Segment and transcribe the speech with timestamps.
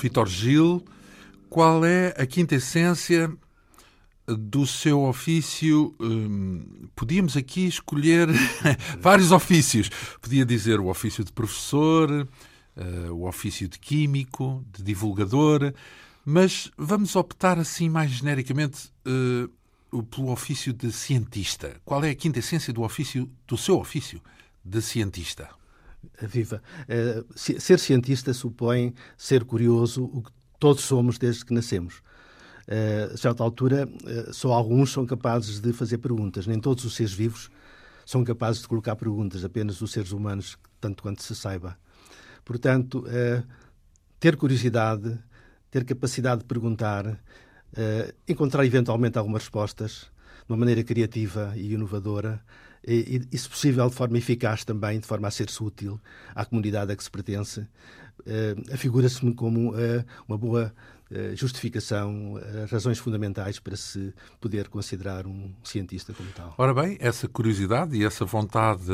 [0.00, 0.84] Vitor Gil.
[1.48, 3.30] Qual é a quinta essência
[4.26, 5.94] do seu ofício?
[6.00, 8.28] Hum, podíamos aqui escolher
[8.98, 9.90] vários ofícios.
[10.20, 15.74] Podia dizer o ofício de professor, uh, o ofício de químico, de divulgador,
[16.24, 18.90] mas vamos optar assim mais genericamente
[19.92, 21.80] uh, pelo ofício de cientista.
[21.84, 24.22] Qual é a quinta essência do ofício, do seu ofício
[24.64, 25.59] de cientista?
[26.22, 26.62] Viva.
[26.82, 32.02] Uh, ser cientista supõe ser curioso, o que todos somos desde que nascemos.
[32.68, 36.46] Uh, a certa altura, uh, só alguns são capazes de fazer perguntas.
[36.46, 37.50] Nem todos os seres vivos
[38.04, 41.78] são capazes de colocar perguntas, apenas os seres humanos, tanto quanto se saiba.
[42.44, 43.04] Portanto,
[44.18, 45.16] ter curiosidade,
[45.70, 47.22] ter capacidade de perguntar,
[48.26, 50.10] encontrar eventualmente algumas respostas
[50.44, 52.42] de uma maneira criativa e inovadora,
[52.86, 56.00] e, e, se possível, de forma eficaz também, de forma a ser-se útil
[56.34, 60.72] à comunidade a que se pertence, uh, afigura-se-me como uh, uma boa
[61.10, 66.54] uh, justificação, razões fundamentais para se poder considerar um cientista como tal.
[66.56, 68.84] Ora bem, essa curiosidade e essa vontade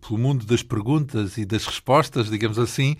[0.00, 2.96] pelo mundo das perguntas e das respostas, digamos assim,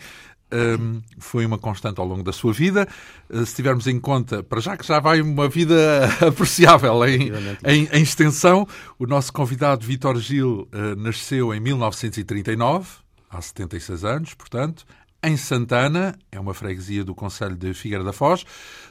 [1.18, 2.86] foi uma constante ao longo da sua vida.
[3.28, 5.74] Uh, se tivermos em conta, para já que já vai uma vida
[6.26, 7.30] apreciável em,
[7.64, 8.66] em, em extensão,
[8.98, 12.88] o nosso convidado Vitor Gil uh, nasceu em 1939,
[13.30, 14.84] há 76 anos, portanto,
[15.24, 18.44] em Santana, é uma freguesia do Conselho de Figueira da Foz.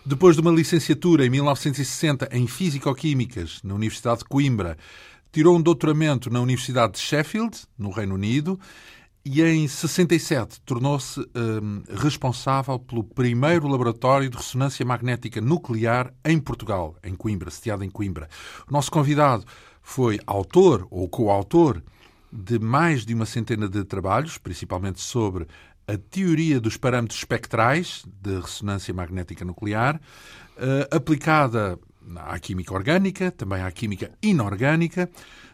[0.05, 4.77] Depois de uma licenciatura em 1960 em Físico-Químicas na Universidade de Coimbra,
[5.29, 8.57] tirou um doutoramento na Universidade de Sheffield, no Reino Unido,
[9.23, 16.95] e em 67 tornou-se um, responsável pelo primeiro laboratório de ressonância magnética nuclear em Portugal,
[17.03, 18.27] em Coimbra, sediado em Coimbra.
[18.67, 19.45] O nosso convidado
[19.81, 21.81] foi autor ou coautor
[22.31, 25.45] de mais de uma centena de trabalhos, principalmente sobre
[25.87, 31.77] a teoria dos parâmetros espectrais de ressonância magnética nuclear, uh, aplicada
[32.15, 35.09] à química orgânica, também à química inorgânica.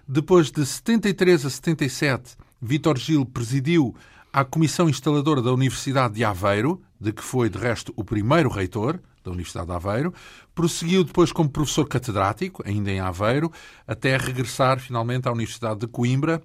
[0.07, 3.95] Depois de 73 a 77, Vítor Gil presidiu
[4.33, 8.99] a Comissão Instaladora da Universidade de Aveiro, de que foi, de resto, o primeiro reitor
[9.23, 10.13] da Universidade de Aveiro.
[10.55, 13.51] Prosseguiu depois como professor catedrático, ainda em Aveiro,
[13.85, 16.41] até regressar finalmente à Universidade de Coimbra,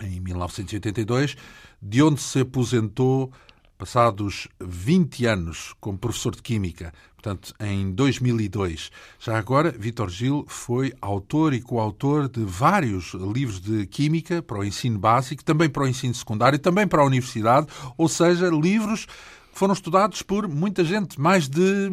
[0.00, 1.36] em 1982,
[1.80, 3.32] de onde se aposentou
[3.76, 8.90] passados 20 anos como professor de Química, portanto, em 2002.
[9.20, 14.64] Já agora, Vítor Gil foi autor e coautor de vários livros de Química para o
[14.64, 19.58] ensino básico, também para o ensino secundário, também para a universidade, ou seja, livros que
[19.58, 21.88] foram estudados por muita gente, mais de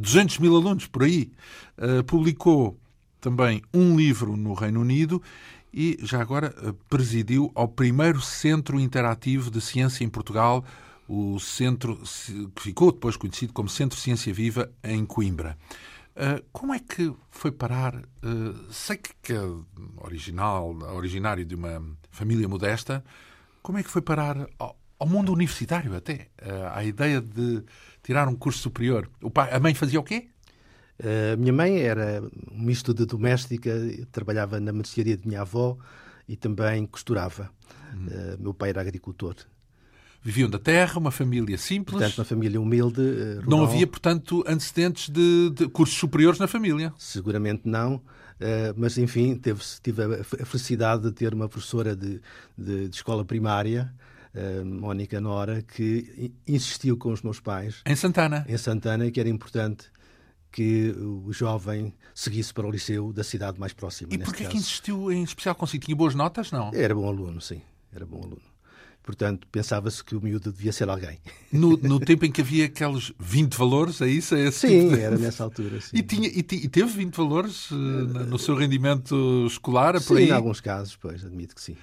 [0.00, 1.30] 200 mil alunos por aí.
[1.76, 2.78] Uh, publicou
[3.20, 5.22] também um livro no Reino Unido
[5.74, 10.64] e já agora uh, presidiu ao primeiro centro interativo de ciência em Portugal,
[11.14, 12.00] o centro
[12.56, 15.58] que ficou depois conhecido como Centro Ciência Viva em Coimbra.
[16.16, 17.96] Uh, como é que foi parar?
[17.96, 19.40] Uh, sei que, é
[19.98, 23.04] original, originário de uma família modesta,
[23.62, 26.28] como é que foi parar ao, ao mundo universitário até?
[26.40, 27.62] Uh, à ideia de
[28.02, 29.06] tirar um curso superior.
[29.22, 30.28] O pai, a mãe fazia o quê?
[31.32, 33.70] A minha mãe era um misto de doméstica,
[34.12, 35.76] trabalhava na mercearia de minha avó
[36.26, 37.50] e também costurava.
[37.92, 38.36] Uhum.
[38.38, 39.34] meu pai era agricultor
[40.22, 41.98] viviam da terra, uma família simples.
[41.98, 43.00] Portanto, uma família humilde.
[43.00, 43.50] Uh, rural.
[43.50, 46.92] Não havia, portanto, antecedentes de, de, cursos superiores na família?
[46.96, 47.96] Seguramente não.
[47.96, 52.20] Uh, mas, enfim, teve, tive a, felicidade de ter uma professora de,
[52.56, 53.92] de, de escola primária,
[54.34, 57.82] uh, Mónica Nora, que insistiu com os meus pais.
[57.84, 58.46] Em Santana?
[58.48, 59.86] Em Santana, que era importante
[60.50, 64.12] que o jovem seguisse para o liceu da cidade mais próxima.
[64.12, 65.86] E porquê que insistiu em especial consigo?
[65.86, 66.70] Tinha boas notas, não?
[66.74, 67.62] Era bom aluno, sim.
[67.90, 68.51] Era bom aluno.
[69.02, 71.18] Portanto, pensava-se que o miúdo devia ser alguém.
[71.52, 74.34] No, no, tempo em que havia aqueles 20 valores, é isso?
[74.36, 75.02] É sim, tipo de...
[75.02, 75.80] era nessa altura.
[75.80, 75.96] Sim.
[75.96, 80.00] E, tinha, e, e, teve 20 valores uh, no seu rendimento escolar?
[80.00, 80.28] Sim, aí?
[80.28, 81.76] em alguns casos, pois, admito que sim.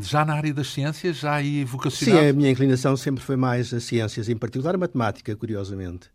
[0.00, 2.22] Já na área das ciências, já aí vocacionado?
[2.22, 6.08] Sim, a minha inclinação sempre foi mais as ciências, em particular a matemática, curiosamente.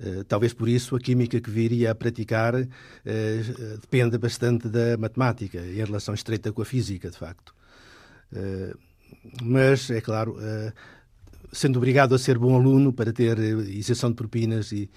[0.00, 2.68] Uh, talvez por isso a química que viria a praticar uh,
[3.78, 7.54] depende bastante da matemática, em relação estreita com a física, de facto.
[9.42, 10.72] Mas, é claro, uh,
[11.52, 14.90] sendo obrigado a ser bom aluno para ter eh, isenção de propinas e,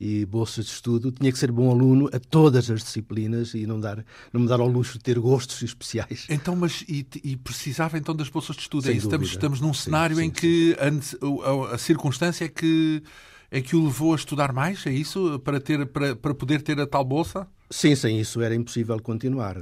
[0.00, 3.78] e bolsas de estudo, tinha que ser bom aluno a todas as disciplinas e não,
[3.78, 6.26] dar, não me dar ao luxo de ter gostos especiais.
[6.30, 8.88] Então, mas e, e precisava então das bolsas de estudo?
[8.88, 13.02] É estamos, estamos num cenário sim, sim, em que a, a, circunstância é que,
[13.50, 14.86] é que o levou a estudar mais?
[14.86, 15.38] É isso?
[15.40, 17.46] Para, ter, para, para poder ter a tal bolsa?
[17.70, 19.56] Sim, sem isso era impossível continuar.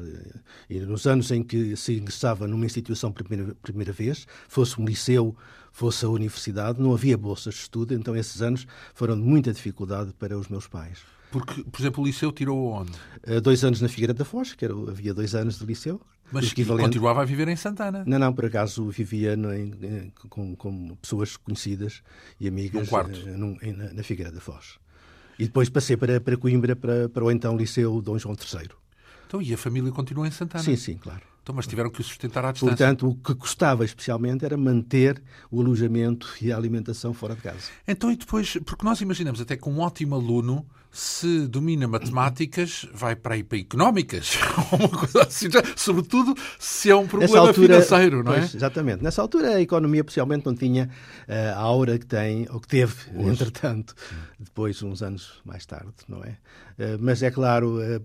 [0.70, 5.36] E nos anos em que se ingressava numa instituição primeira, primeira vez, fosse um liceu,
[5.72, 10.12] fosse a universidade, não havia bolsas de estudo, então esses anos foram de muita dificuldade
[10.18, 11.00] para os meus pais.
[11.30, 12.92] Porque, por exemplo, o liceu tirou onde?
[13.26, 16.00] Uh, dois anos na Figueira da Foz, que era, havia dois anos de liceu.
[16.32, 18.02] Mas continuava a viver em Santana?
[18.06, 22.02] Não, não, por acaso vivia no, em, com, com, pessoas conhecidas
[22.40, 23.20] e amigas num quarto.
[23.20, 24.78] Uh, num, na, na, Figueira da Foz.
[25.38, 28.70] E depois passei para, para Coimbra, para, para o então Liceu Dom João III.
[29.26, 30.62] Então, e a família continuou em Santana?
[30.62, 31.22] Sim, sim, claro.
[31.42, 32.76] Então, mas tiveram que o sustentar à distância.
[32.76, 37.70] Portanto, o que custava especialmente era manter o alojamento e a alimentação fora de casa.
[37.86, 43.14] Então, e depois, porque nós imaginamos até que um ótimo aluno, se domina matemáticas, vai
[43.14, 44.38] para aí para económicas,
[44.72, 48.38] uma coisa assim, sobretudo se é um problema altura, financeiro, não é?
[48.38, 49.02] Pois, exatamente.
[49.02, 50.88] Nessa altura a economia possivelmente não tinha
[51.28, 53.28] uh, a aura que tem, ou que teve, Hoje.
[53.28, 53.94] entretanto,
[54.38, 56.30] depois, uns anos mais tarde, não é?
[56.78, 58.02] Uh, mas é claro, uh,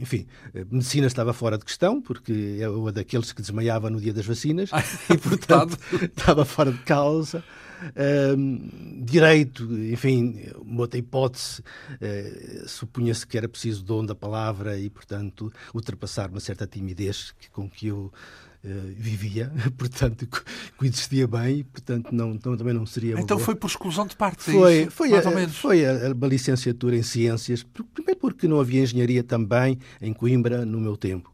[0.00, 4.12] enfim, a medicina estava fora de questão, porque é uma daqueles que desmaiava no dia
[4.12, 4.70] das vacinas,
[5.08, 7.42] e portanto estava fora de causa
[9.02, 15.52] direito, enfim, uma outra hipótese, uh, supunha-se que era preciso dom da palavra e, portanto,
[15.74, 18.12] ultrapassar uma certa timidez com que eu
[18.64, 20.42] Uh, vivia, portanto, que
[20.84, 23.12] existia bem, portanto, não, não, também não seria.
[23.12, 23.46] Então boa...
[23.46, 25.56] foi por exclusão de parte, é foi, isso, foi, mais a, ou menos.
[25.56, 30.80] Foi a, a, licenciatura em Ciências, primeiro porque não havia engenharia também em Coimbra no
[30.80, 31.32] meu tempo.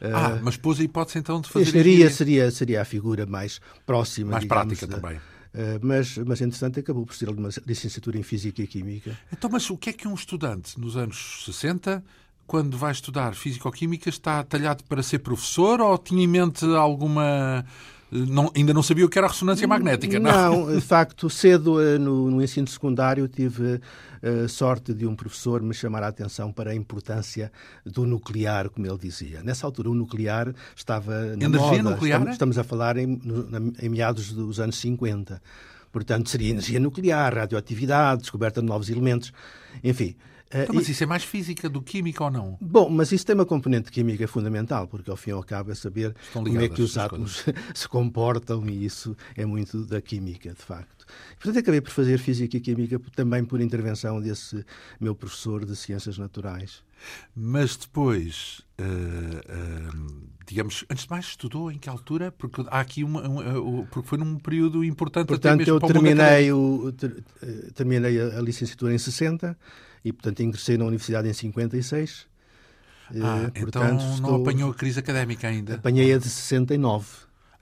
[0.00, 1.70] Ah, uh, mas pôs a hipótese então de fazer.
[1.70, 2.16] Engenharia, engenharia.
[2.16, 4.30] Seria, seria a figura mais próxima.
[4.30, 5.20] Mais digamos, prática da, também.
[5.52, 9.18] Uh, mas, mas, entretanto, acabou por ser uma licenciatura em Física e Química.
[9.32, 12.04] Então, mas o que é que um estudante nos anos 60,
[12.46, 17.64] quando vai estudar Físico-Química, está talhado para ser professor ou tinha em mente alguma
[18.10, 20.66] não, ainda não sabia o que era a ressonância magnética, não?
[20.66, 23.80] Não, de facto, cedo eh, no, no ensino secundário tive
[24.22, 27.52] a eh, sorte de um professor me chamar a atenção para a importância
[27.84, 29.42] do nuclear, como ele dizia.
[29.42, 31.90] Nessa altura, o nuclear estava na Energia moda.
[31.90, 32.18] nuclear?
[32.18, 33.20] Estamos, estamos a falar em,
[33.80, 35.40] em meados dos anos 50.
[35.92, 39.32] Portanto, seria energia nuclear, radioatividade, descoberta de novos elementos,
[39.82, 40.16] enfim.
[40.52, 42.58] Então, mas isso é mais física do química ou não?
[42.60, 45.76] Bom, mas isso tem uma componente química fundamental, porque ao fim e ao cabo é
[45.76, 50.62] saber como é que os átomos se comportam e isso é muito da química, de
[50.62, 51.06] facto.
[51.36, 54.64] Portanto, acabei por fazer física e química também por intervenção desse
[55.00, 56.82] meu professor de ciências naturais.
[57.34, 62.32] Mas depois, uh, uh, digamos, antes de mais, estudou em que altura?
[62.32, 66.52] Porque há aqui uma, uma porque foi num período importante portanto, até mesmo eu terminei,
[66.52, 67.24] o, ter,
[67.74, 69.56] terminei a licenciatura em 60
[70.04, 72.26] e, portanto, ingressei na universidade em 56.
[73.10, 74.30] Ah, uh, portanto, então estou...
[74.30, 75.74] não apanhou a crise académica ainda?
[75.74, 77.06] Apanhei a de 69.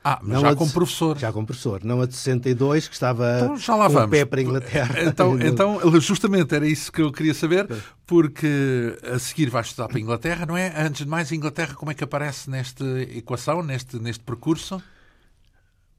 [0.05, 1.19] Ah, mas não já como professor.
[1.19, 1.85] Já como professor.
[1.85, 4.09] Não a de 62, que estava então, já lá com vamos.
[4.09, 5.03] o pé para a Inglaterra.
[5.03, 7.69] Então, então, justamente era isso que eu queria saber,
[8.07, 10.73] porque a seguir vais estudar para a Inglaterra, não é?
[10.81, 14.81] Antes de mais, a Inglaterra, como é que aparece nesta equação, neste, neste percurso?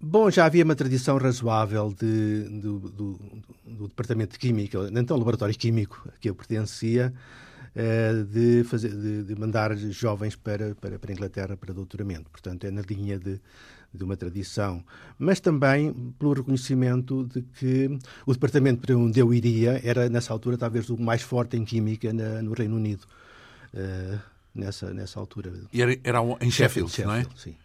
[0.02, 3.20] Bom, já havia uma tradição razoável de, do, do,
[3.66, 7.14] do, Departamento de Química, então Laboratório Químico a que eu pertencia,
[7.76, 12.30] eh, de, fazer, de, de mandar jovens para, para, para a Inglaterra para doutoramento.
[12.30, 13.42] Portanto, é na linha de,
[13.94, 14.82] de uma tradição,
[15.18, 20.58] mas também pelo reconhecimento de que o departamento para onde eu iria era, nessa altura,
[20.58, 23.06] talvez o mais forte em Química na, no Reino Unido.
[23.74, 24.18] Uh,
[24.60, 25.52] nessa, nessa altura.
[25.72, 27.26] E era, era em Sheffield, Sheffield, não é?
[27.36, 27.56] Sim.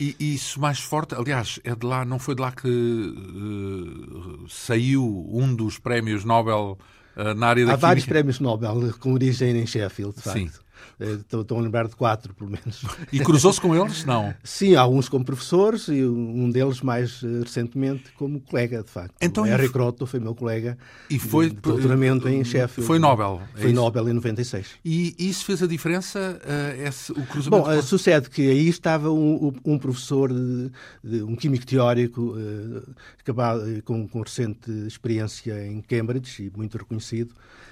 [0.00, 4.48] E, e, isso mais forte, aliás, é de lá, não foi de lá que uh,
[4.48, 6.78] saiu um dos prémios Nobel
[7.16, 7.76] uh, na área da Há química?
[7.76, 10.38] vários prémios Nobel com origem em Sheffield, de facto.
[10.38, 10.50] Sim.
[10.98, 12.84] Estou, a lembrar de quatro, pelo menos.
[13.12, 14.04] E cruzou-se com eles?
[14.04, 14.34] Não.
[14.42, 19.14] Sim, alguns como professores e um deles mais eh, recentemente como colega, de facto.
[19.20, 20.76] Então, o Harry Croto foi meu colega
[21.08, 22.86] e foi de doutoramento em Sheffield.
[22.86, 23.40] Foi Nobel.
[23.56, 24.66] É foi Nobel em 96.
[24.84, 27.64] E isso fez a diferença, uh, esse, o cruzamento?
[27.64, 30.70] Bom, uh, sucede que aí estava um, um professor, de,
[31.02, 37.30] de, um químico teórico, uh, acabado, com, com recente experiência em Cambridge e muito reconhecido,
[37.30, 37.67] eh,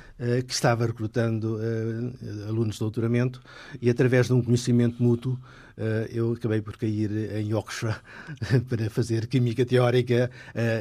[0.47, 3.41] que estava recrutando eh, alunos de doutoramento
[3.81, 5.39] e, através de um conhecimento mútuo,
[5.77, 7.95] eh, eu acabei por cair em Yorkshire
[8.69, 10.31] para fazer química teórica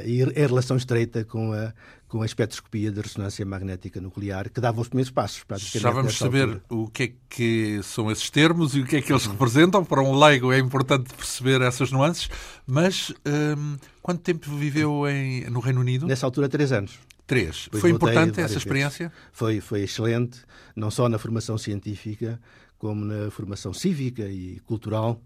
[0.05, 1.73] e em relação estreita com a,
[2.07, 5.43] com a espectroscopia de ressonância magnética nuclear, que dava os primeiros passos.
[5.73, 6.63] Já vamos saber altura.
[6.69, 9.83] o que é que são esses termos e o que é que eles representam.
[9.83, 12.29] Para um leigo é importante perceber essas nuances.
[12.65, 13.13] Mas
[13.57, 16.07] hum, quanto tempo viveu em, no Reino Unido?
[16.07, 16.97] Nessa altura, três anos.
[17.27, 17.63] Três.
[17.65, 19.11] Depois foi importante essa experiência?
[19.31, 20.41] Foi, foi excelente,
[20.75, 22.39] não só na formação científica,
[22.77, 25.21] como na formação cívica e cultural.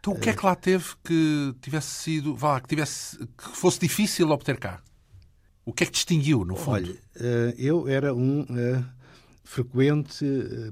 [0.00, 3.80] Então o que é que lá teve que tivesse sido, vá, que tivesse que fosse
[3.80, 4.80] difícil obter cá?
[5.64, 6.72] O que é que distinguiu, no fundo?
[6.72, 8.82] Olha, eh, eu era um eh,
[9.44, 10.70] frequente eh,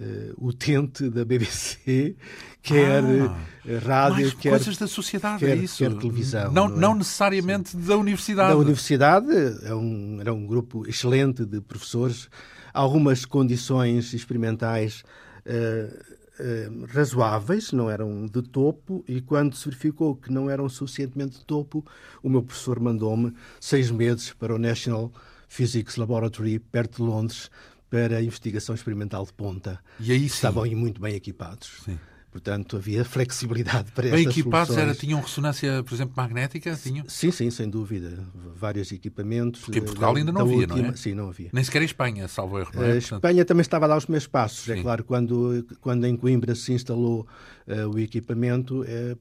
[0.00, 2.16] uh, utente da BBC,
[2.62, 5.78] quer ah, rádio, mais quer coisas da sociedade, quer, é isso.
[5.78, 6.52] Quer televisão.
[6.52, 6.80] Não, não, é?
[6.80, 7.80] não necessariamente Sim.
[7.80, 8.50] da universidade.
[8.50, 9.26] Da universidade
[9.64, 12.28] é um, era um grupo excelente de professores,
[12.72, 15.02] algumas condições experimentais.
[15.44, 21.38] Uh, uh, razoáveis, não eram de topo, e quando se verificou que não eram suficientemente
[21.38, 21.84] de topo,
[22.22, 25.12] o meu professor mandou-me seis meses para o National
[25.48, 27.50] Physics Laboratory, perto de Londres,
[27.90, 29.78] para investigação experimental de ponta.
[30.00, 30.26] E aí sim.
[30.26, 31.82] Estavam muito bem equipados.
[31.84, 31.98] Sim.
[32.32, 36.74] Portanto, havia flexibilidade para Bem estas equipados era, tinham ressonância, por exemplo, magnética?
[36.74, 37.04] Tinham?
[37.06, 38.18] Sim, sim, sem dúvida.
[38.56, 39.60] Vários equipamentos.
[39.60, 40.82] Porque em Portugal da, ainda não havia, última...
[40.82, 40.96] não é?
[40.96, 41.50] Sim, não havia.
[41.52, 42.70] Nem sequer em Espanha, salvo erro.
[42.82, 42.92] É?
[42.92, 44.66] A Espanha também estava lá aos meus passos.
[44.70, 44.80] É sim.
[44.80, 47.26] É claro, quando, quando em Coimbra se instalou
[47.68, 49.18] uh, o equipamento, uh,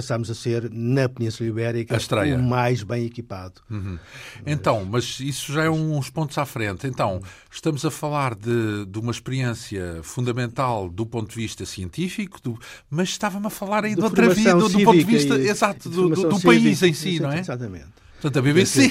[0.00, 1.94] passámos a ser, na Península Ibérica,
[2.34, 3.60] o mais bem equipado.
[3.70, 3.98] Uhum.
[4.46, 6.86] Então, mas isso já é uns pontos à frente.
[6.86, 12.58] Então, estamos a falar de, de uma experiência fundamental do ponto de vista científico, do,
[12.88, 15.90] mas estava-me a falar aí de, de outra vida, do, ponto de vista e, exato,
[15.90, 17.40] do, do, do país em si, não é?
[17.40, 18.00] Exatamente.
[18.22, 18.90] Portanto, a BBC.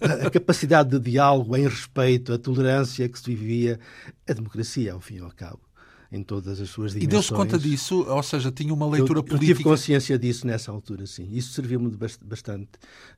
[0.00, 3.80] A, a capacidade de diálogo em respeito, a tolerância que se vivia,
[4.28, 5.60] a democracia, ao fim e ao cabo
[6.14, 7.04] em todas as suas dimensões.
[7.04, 8.06] E deu-se conta disso?
[8.08, 9.50] Ou seja, tinha uma leitura eu, política?
[9.50, 11.28] Eu tive consciência disso nessa altura, sim.
[11.32, 11.90] Isso serviu-me
[12.22, 12.70] bastante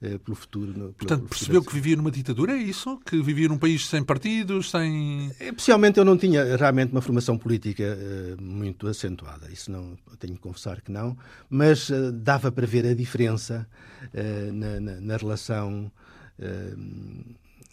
[0.02, 0.72] uh, pelo futuro.
[0.72, 1.64] No, Portanto, pelo percebeu futuro.
[1.66, 2.98] que vivia numa ditadura, é isso?
[3.04, 5.30] Que vivia num país sem partidos, sem...
[5.38, 9.50] Eh, possivelmente eu não tinha realmente uma formação política uh, muito acentuada.
[9.52, 11.16] Isso não, tenho que confessar que não.
[11.50, 13.68] Mas uh, dava para ver a diferença
[14.52, 15.90] na, na, na, relação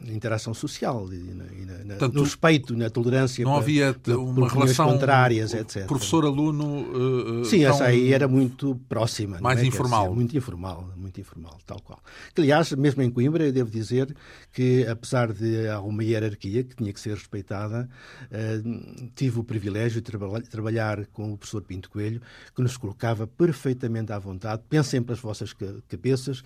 [0.04, 1.44] na interação social e, na,
[1.86, 3.44] na, Portanto, no respeito, na tolerância.
[3.44, 5.86] Não havia uma relação contrárias, etc.
[5.86, 7.42] Professor-aluno.
[7.42, 9.40] Uh, Sim, essa aí era muito próxima.
[9.40, 9.66] Mais é?
[9.66, 10.04] informal.
[10.04, 12.00] Dizer, muito informal, muito informal, tal qual.
[12.34, 14.14] Que, aliás, mesmo em Coimbra, eu devo dizer
[14.52, 17.90] que, apesar de alguma hierarquia que tinha que ser respeitada,
[18.26, 22.22] uh, tive o privilégio de traba trabalhar com o professor Pinto Coelho,
[22.56, 24.62] que nos colocava perfeitamente à vontade.
[24.70, 25.54] Pensem pelas vossas
[25.88, 26.44] cabeças,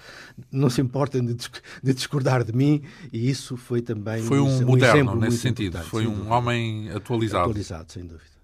[0.52, 1.36] não se importem de,
[1.84, 5.80] de discordar de mim, e isso isso foi também foi um, um moderno nesse sentido.
[5.80, 6.34] Foi um dúvida.
[6.34, 7.44] homem atualizado.
[7.44, 8.38] Atualizado, sem dúvida.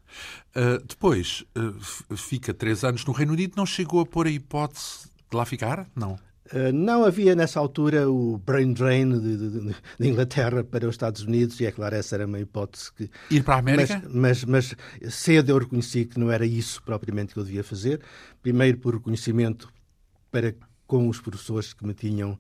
[0.55, 3.53] Uh, depois, uh, fica três anos no Reino Unido.
[3.57, 5.87] Não chegou a pôr a hipótese de lá ficar?
[5.95, 6.13] Não.
[6.13, 11.23] Uh, não havia nessa altura o brain drain de, de, de, Inglaterra para os Estados
[11.23, 13.09] Unidos, e é claro, essa era uma hipótese que.
[13.31, 14.01] Ir para a América?
[14.09, 17.99] Mas, mas, mas cedo eu reconheci que não era isso propriamente que eu devia fazer.
[18.41, 19.69] Primeiro, por reconhecimento
[20.31, 20.53] para
[20.85, 22.37] com os professores que me tinham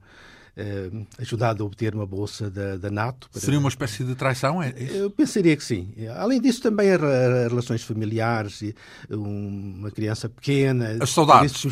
[0.55, 3.27] eh, ajudado a obter uma bolsa da, da NATO.
[3.31, 3.41] Para...
[3.41, 4.61] Seria uma espécie de traição?
[4.61, 5.93] É Eu pensaria que sim.
[6.15, 7.01] Além disso, também as
[7.49, 8.61] relações familiares,
[9.09, 10.97] uma criança pequena.
[11.01, 11.65] As saudades.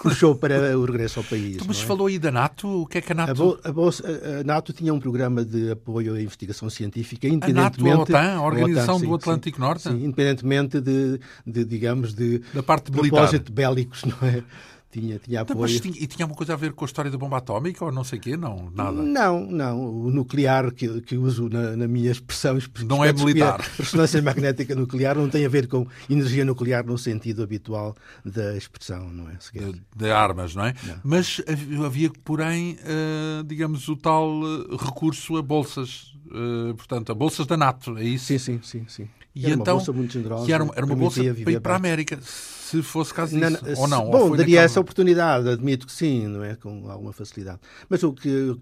[0.00, 1.56] Puxou para o regresso ao país.
[1.56, 1.84] Então, mas é?
[1.84, 2.82] falou aí da NATO?
[2.82, 3.58] O que é que a NATO...
[3.64, 4.04] A, bolsa,
[4.40, 7.88] a, NATO tinha um programa de apoio à investigação científica, independentemente...
[7.88, 9.82] A NATO, a OTAN, a Organização OTAN, sim, do Atlântico sim, Norte?
[9.82, 12.38] Sim, independentemente de, de, digamos, de...
[12.54, 14.44] Da parte propósito bélicos, não é?
[14.90, 15.60] Tinha, tinha apoio.
[15.60, 17.92] Mas tinha, e tinha alguma coisa a ver com a história da bomba atómica ou
[17.92, 18.36] não sei o quê?
[18.36, 19.02] Não, nada.
[19.02, 19.80] Não, não.
[19.80, 22.58] O nuclear que, que uso na, na minha expressão...
[22.84, 23.60] Não é militar.
[23.78, 29.10] Ressonância magnética nuclear não tem a ver com energia nuclear no sentido habitual da expressão,
[29.10, 29.38] não é?
[29.52, 30.74] De, de, armas, não é?
[30.82, 31.00] Não.
[31.04, 31.40] Mas
[31.84, 36.14] havia, porém, uh, digamos, o tal eh, recurso a bolsas.
[36.26, 38.26] Uh, portanto, a bolsas da NATO, é isso?
[38.26, 38.84] Sim, sim, sim.
[38.88, 39.08] sim.
[39.38, 40.52] E era então, uma bolsa muito generosa.
[40.52, 43.88] Era, era uma bolsa para ir para a América se fosse caso disso, não, ou
[43.88, 44.10] não?
[44.10, 46.56] Bom, ou daria essa oportunidade, admito que sim, não é?
[46.56, 47.60] Com alguma facilidade.
[47.88, 48.56] Mas o que,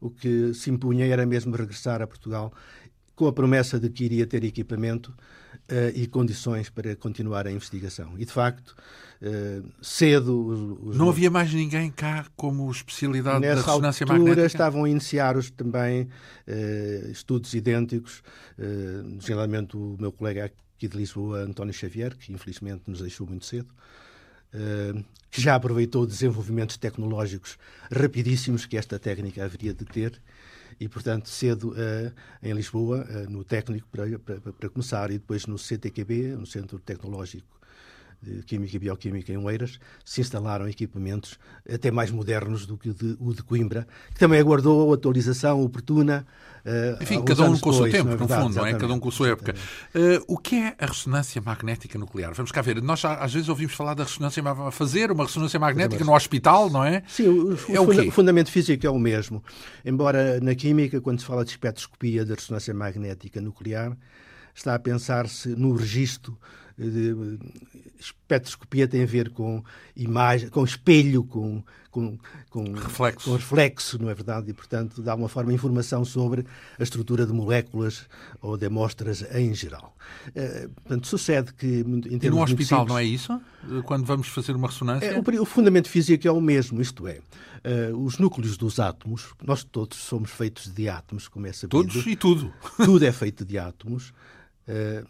[0.00, 2.52] o que se impunha era mesmo regressar a Portugal
[3.14, 5.12] com a promessa de que iria ter equipamento
[5.94, 8.14] e condições para continuar a investigação.
[8.18, 8.74] E, de facto,
[9.22, 10.46] uh, cedo...
[10.46, 10.96] Os, os...
[10.96, 14.46] Não havia mais ninguém cá como especialidade Nessa da ressonância altura, magnética?
[14.46, 18.22] estavam a iniciar os, também uh, estudos idênticos.
[19.20, 23.68] geralmente o meu colega aqui de Lisboa, António Xavier, que infelizmente nos deixou muito cedo,
[25.30, 27.56] que já aproveitou desenvolvimentos tecnológicos
[27.90, 30.20] rapidíssimos que esta técnica haveria de ter
[30.82, 32.12] e, portanto, cedo uh,
[32.42, 36.80] em Lisboa, uh, no técnico para, para, para, começar, e depois no CTQB, no Centro
[36.80, 37.61] Tecnológico
[38.22, 41.38] de Química e Bioquímica em Oeiras, se instalaram equipamentos
[41.68, 45.62] até mais modernos do que o de, o de Coimbra, que também aguardou a atualização
[45.62, 46.24] oportuna.
[46.64, 48.74] Uh, Enfim, cada um com o seu tempo, é no fundo, não é?
[48.74, 49.54] Cada um com a sua época.
[49.92, 52.32] Uh, o que é a ressonância magnética nuclear?
[52.34, 52.80] Vamos cá ver.
[52.80, 57.02] Nós às vezes ouvimos falar da ressonância fazer uma ressonância magnética no hospital, não é?
[57.08, 59.42] Sim, o, é o, o, fundamento físico é o mesmo.
[59.84, 63.96] Embora na química, quando se fala de espectroscopia da ressonância magnética nuclear,
[64.54, 66.38] está a pensar-se no registro
[67.98, 69.62] espectroscopia tem a ver com
[69.96, 72.18] imagem, com espelho, com, com,
[72.50, 73.30] com, reflexo.
[73.30, 74.50] com reflexo, não é verdade?
[74.50, 76.44] E, portanto, dá uma forma de informação sobre
[76.78, 78.08] a estrutura de moléculas
[78.40, 79.94] ou de amostras em geral.
[80.28, 83.40] Uh, portanto, sucede que, em termos E no hospital simples, não é isso?
[83.84, 85.06] Quando vamos fazer uma ressonância?
[85.06, 87.20] É, o, o, fundamento físico é o mesmo, isto é,
[87.90, 91.70] uh, os núcleos dos átomos, nós todos somos feitos de átomos, como é sabido.
[91.70, 92.52] Todos e tudo.
[92.76, 94.12] Tudo é feito de átomos.
[94.66, 95.06] Uh,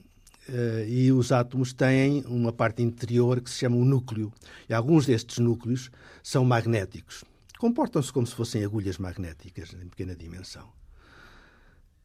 [0.49, 4.33] Uh, e os átomos têm uma parte interior que se chama o núcleo.
[4.69, 5.91] E alguns destes núcleos
[6.23, 7.25] são magnéticos.
[7.59, 10.65] Comportam-se como se fossem agulhas magnéticas em pequena dimensão.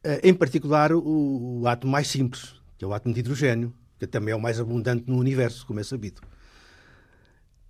[0.04, 4.06] Uh, em particular, o, o, átomo mais simples, que é o átomo de hidrogênio, que
[4.06, 6.20] também é o mais abundante no universo, como é sabido.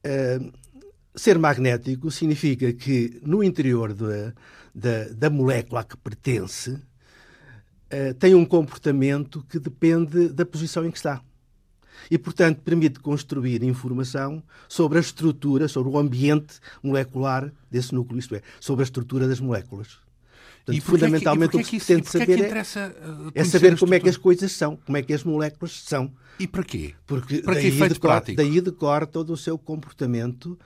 [0.05, 0.53] Uh,
[1.15, 4.35] ser magnético significa que no interior da,
[4.75, 6.79] da, da molécula a que pertence
[7.93, 11.23] uh, tem um comportamento que depende da posição em que está.
[12.11, 18.35] E, portanto, permite construir informação sobre a estrutura, sobre o ambiente molecular desse núcleo, isto
[18.35, 19.99] é, sobre a estrutura das moléculas.
[20.69, 24.09] Portanto, e fundamentalmente que, o que se pretende saber é, é, saber como é que
[24.09, 26.13] as coisas são, como é que as moléculas são.
[26.39, 26.95] E para quê?
[27.07, 28.37] Porque para daí, que prático?
[28.37, 30.59] daí decorre todo o seu comportamento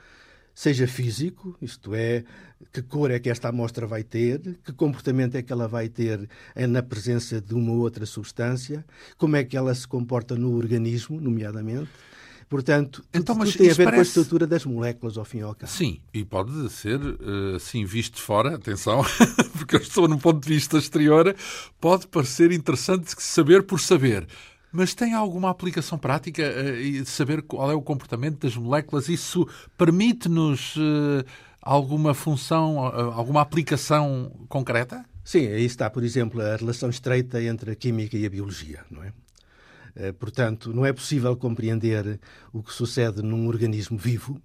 [0.53, 2.23] seja físico, isto é,
[2.71, 6.29] que cor é que esta amostra vai ter, que comportamento é que ela vai ter
[6.69, 8.85] na presença de uma outra substância,
[9.17, 11.89] como é que ela se comporta no organismo, nomeadamente.
[12.49, 13.95] Portanto, então, tudo mas tem a ver parece...
[13.95, 15.71] com a estrutura das moléculas, ao fim e ao cabo.
[15.71, 16.99] Sim, e pode ser,
[17.55, 19.03] assim, visto de fora, atenção,
[19.57, 21.35] porque eu estou num ponto de vista exterior,
[21.81, 24.27] pode parecer interessante saber por saber.
[24.75, 29.07] Mas tem alguma aplicação prática e uh, saber qual é o comportamento das moléculas?
[29.07, 31.23] Isso permite-nos uh,
[31.61, 35.05] alguma função, uh, alguma aplicação concreta?
[35.23, 39.03] Sim, aí está, por exemplo, a relação estreita entre a química e a biologia, não
[39.03, 39.13] é?
[40.13, 42.19] Portanto, não é possível compreender
[42.51, 44.41] o que sucede num organismo vivo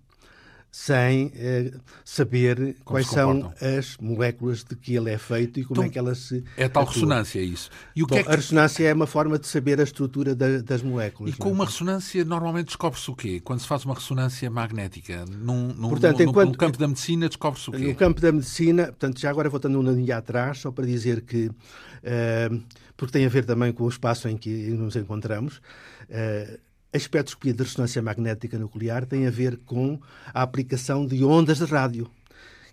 [0.70, 1.72] sem eh,
[2.04, 5.88] saber como quais são as moléculas de que ele é feito e como então, é
[5.88, 6.44] que elas se.
[6.56, 7.70] É tal ressonância, é isso.
[7.96, 8.30] E o Bom, que é que...
[8.30, 11.34] A ressonância é uma forma de saber a estrutura da, das moléculas.
[11.34, 11.54] E com não?
[11.54, 13.40] uma ressonância, normalmente descobre-se o quê?
[13.40, 15.24] Quando se faz uma ressonância magnética?
[15.26, 17.78] Num, num, portanto, num, enquanto, no campo da medicina, descobre-se o quê?
[17.78, 21.46] No campo da medicina, portanto, já agora voltando uma linha atrás, só para dizer que.
[21.48, 22.62] Uh,
[22.96, 25.62] porque tem a ver também com o espaço em que nos encontramos.
[26.08, 26.58] Uh,
[26.92, 30.00] a espectroscopia de ressonância magnética nuclear tem a ver com
[30.32, 32.10] a aplicação de ondas de rádio.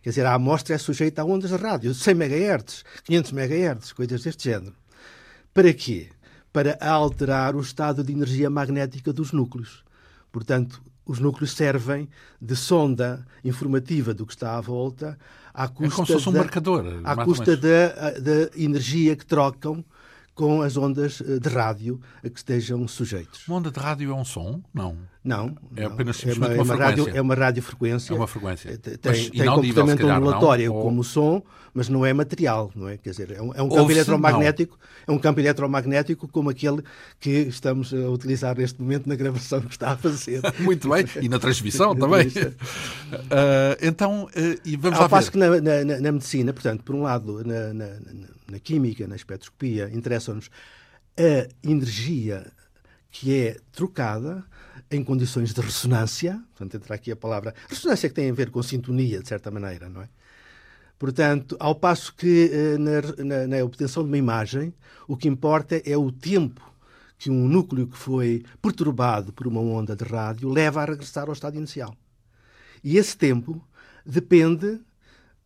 [0.02, 4.24] Quer dizer, a amostra é sujeita a ondas de rádio, 100 MHz, 500 MHz, coisas
[4.24, 4.76] deste género.
[5.54, 6.10] Para quê?
[6.54, 9.84] Para alterar o estado de energia magnética dos núcleos.
[10.32, 12.10] Portanto, os núcleos servem
[12.42, 15.18] de sonda informativa do que está à volta
[15.54, 19.26] à custa, é como se fosse um da, marcador, à custa da, da energia que
[19.26, 19.84] trocam
[20.36, 23.48] com as ondas de rádio a que estejam sujeitos.
[23.48, 24.62] Uma onda de rádio é um som?
[24.74, 24.98] Não.
[25.24, 25.58] Não.
[25.76, 28.14] É apenas é uma, uma, é uma rádio, é uma radiofrequência.
[28.14, 28.78] É uma frequência.
[28.78, 30.82] Tem, mas tem comportamento calhar, ondulatório não?
[30.82, 31.42] como o som,
[31.74, 32.98] mas não é material, não é?
[32.98, 36.84] Quer dizer, é um, é um campo eletromagnético, é um campo eletromagnético como aquele
[37.20, 40.42] que estamos a utilizar neste momento na gravação que está a fazer.
[40.60, 42.28] Muito bem, e na transmissão também.
[42.28, 42.32] uh,
[43.82, 45.32] então, uh, e vamos Ao lá passo ver.
[45.32, 47.86] que na, na, na, medicina, portanto, por um lado, na, na,
[48.50, 50.50] na química, na espectroscopia, interessam-nos
[51.18, 52.52] a energia
[53.10, 54.44] que é trocada
[54.92, 58.62] em condições de ressonância, portanto, entra aqui a palavra ressonância que tem a ver com
[58.62, 60.10] sintonia, de certa maneira, não é?
[60.98, 64.74] Portanto, ao passo que na, na, na obtenção de uma imagem,
[65.08, 66.74] o que importa é o tempo
[67.18, 71.34] que um núcleo que foi perturbado por uma onda de rádio leva a regressar ao
[71.34, 71.96] estado inicial.
[72.84, 73.66] E esse tempo
[74.06, 74.80] depende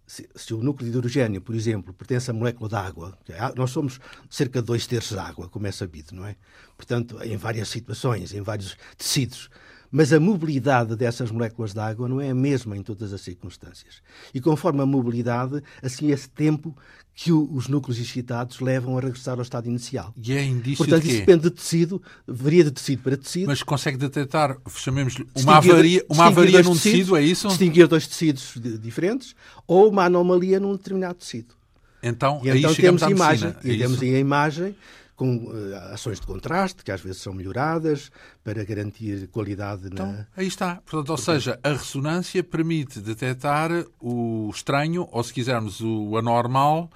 [0.09, 3.15] se, se, o núcleo de hidrogênio, por exemplo, pertence à molécula de água,
[3.55, 6.35] nós somos cerca de dois terços de água, como é sabido, não é?
[6.75, 9.51] Portanto, em várias situações, em vários tecidos.
[9.91, 14.01] Mas a mobilidade dessas moléculas de água não é a mesma em todas as circunstâncias.
[14.33, 16.75] E conforme a mobilidade, assim esse tempo
[17.15, 20.13] que os núcleos excitados levam a regressar ao estado inicial.
[20.15, 23.47] E é indício Portanto, de isso depende de tecido, varia de tecido para tecido.
[23.47, 27.47] Mas consegue detectar, chamemos-lhe, uma avaria, uma avaria num tecidos, tecido, é isso?
[27.49, 29.35] Distinguir dois tecidos diferentes
[29.67, 31.53] ou uma anomalia num determinado tecido.
[32.01, 33.73] Então, E aí então chegamos temos à imagem, medicina.
[33.73, 34.75] e é temos a imagem
[35.19, 38.09] com eh, ações de contraste, que às vezes são melhoradas
[38.41, 40.25] para garantir qualidade Então, na.
[40.37, 40.77] aí está.
[40.85, 46.89] Portanto, ou seja, a ressonância permite detectar o estranho, ou se quisermos, o anormal,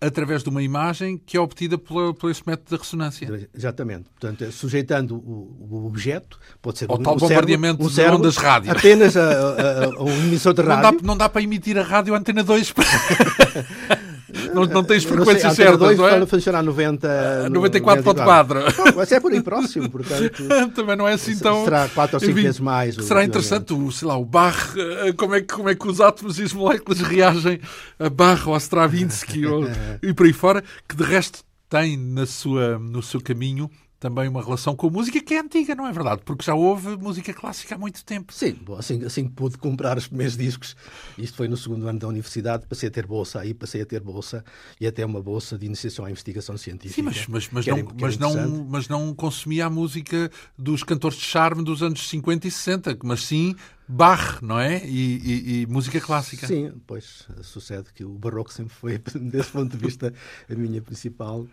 [0.00, 3.48] através de uma imagem que é obtida por esse método de ressonância.
[3.54, 4.08] Exatamente.
[4.10, 7.88] Portanto, é sujeitando o, o objeto, pode ser Ao um, tal um bombardeamento cérebro, um
[7.88, 8.72] de cérebro, ondas rádio.
[8.72, 11.00] Apenas a, a, a, uma emissão de Não dá, rádio.
[11.04, 12.74] não dá para emitir a rádio Antena 2.
[14.54, 16.26] não, não tens frequências certas, não é?
[16.26, 17.48] funcionar 90...
[17.50, 18.94] 94.4.
[18.96, 20.42] Mas é por aí próximo, portanto...
[20.74, 21.64] Também não é assim tão...
[21.64, 22.94] Será 4 ou 5 vezes mais.
[22.96, 26.00] Será interessante, o, sei lá, o Bach, eh, como é, que, como é que os
[26.00, 27.60] átomos e as moléculas reagem
[27.98, 29.64] a Bach ou a Stravinsky ou,
[30.02, 34.42] e por aí fora, que de resto tem na sua, no seu caminho também uma
[34.42, 36.22] relação com a música que é antiga, não é verdade?
[36.24, 38.32] Porque já houve música clássica há muito tempo.
[38.32, 40.76] Sim, bom, assim, assim que pude comprar os primeiros discos,
[41.16, 44.00] isto foi no segundo ano da universidade, passei a ter bolsa, aí passei a ter
[44.00, 44.44] bolsa
[44.80, 46.94] e até uma bolsa de iniciação à investigação científica.
[46.94, 51.24] Sim, mas, mas, mas, não, mas, não, mas não consumia a música dos cantores de
[51.24, 53.56] charme dos anos 50 e 60, mas sim
[53.90, 54.84] Bach, não é?
[54.84, 56.46] E, e, e, música clássica.
[56.46, 60.12] Sim, pois sucede que o barroco sempre foi, desse ponto de vista,
[60.46, 61.46] a minha principal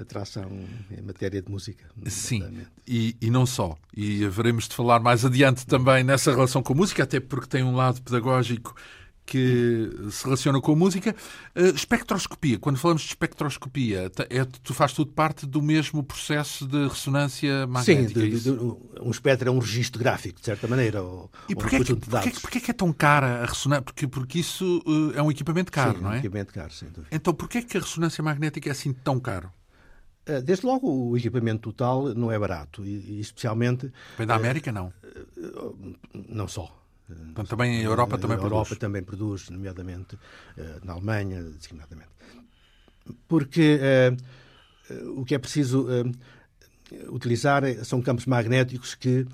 [0.00, 0.50] atração
[0.90, 1.84] em matéria de música.
[2.06, 2.44] Sim,
[2.86, 3.76] e, e, não só.
[3.96, 7.62] E haveremos de falar mais adiante também nessa relação com a música, até porque tem
[7.62, 8.74] um lado pedagógico
[9.28, 11.14] que se relaciona com a música.
[11.54, 16.88] Uh, espectroscopia, quando falamos de espectroscopia, é, tu fazes tudo parte do mesmo processo de
[16.88, 18.20] ressonância magnética?
[18.20, 21.76] Sim, de, de, um espectro é um registro gráfico, de certa maneira, ou, e porquê
[21.76, 22.24] um é que, de dados.
[22.24, 23.82] Porquê, porquê é que é tão cara a ressonância?
[23.82, 26.14] Porque, porque isso uh, é um equipamento caro, Sim, não é?
[26.14, 27.08] é um equipamento caro, sem dúvida.
[27.12, 29.52] Então, porquê é que a ressonância magnética é assim tão caro?
[30.28, 33.90] Eh, desde logo, o equipamento total não é barato, e, especialmente...
[34.16, 34.92] Vem da América, não?
[36.28, 36.76] Não só.
[37.30, 38.52] Então, também a Europa também a produz?
[38.52, 40.18] A Europa também produz, nomeadamente
[40.84, 42.10] na Alemanha, designadamente.
[43.26, 43.80] Porque
[45.16, 45.86] o que é preciso
[47.10, 49.26] utilizar são campos magnéticos que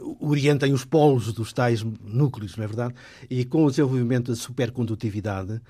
[0.00, 2.94] uh, orientem os polos dos tais núcleos, não é verdade?
[3.28, 5.60] E com o desenvolvimento da supercondutividade,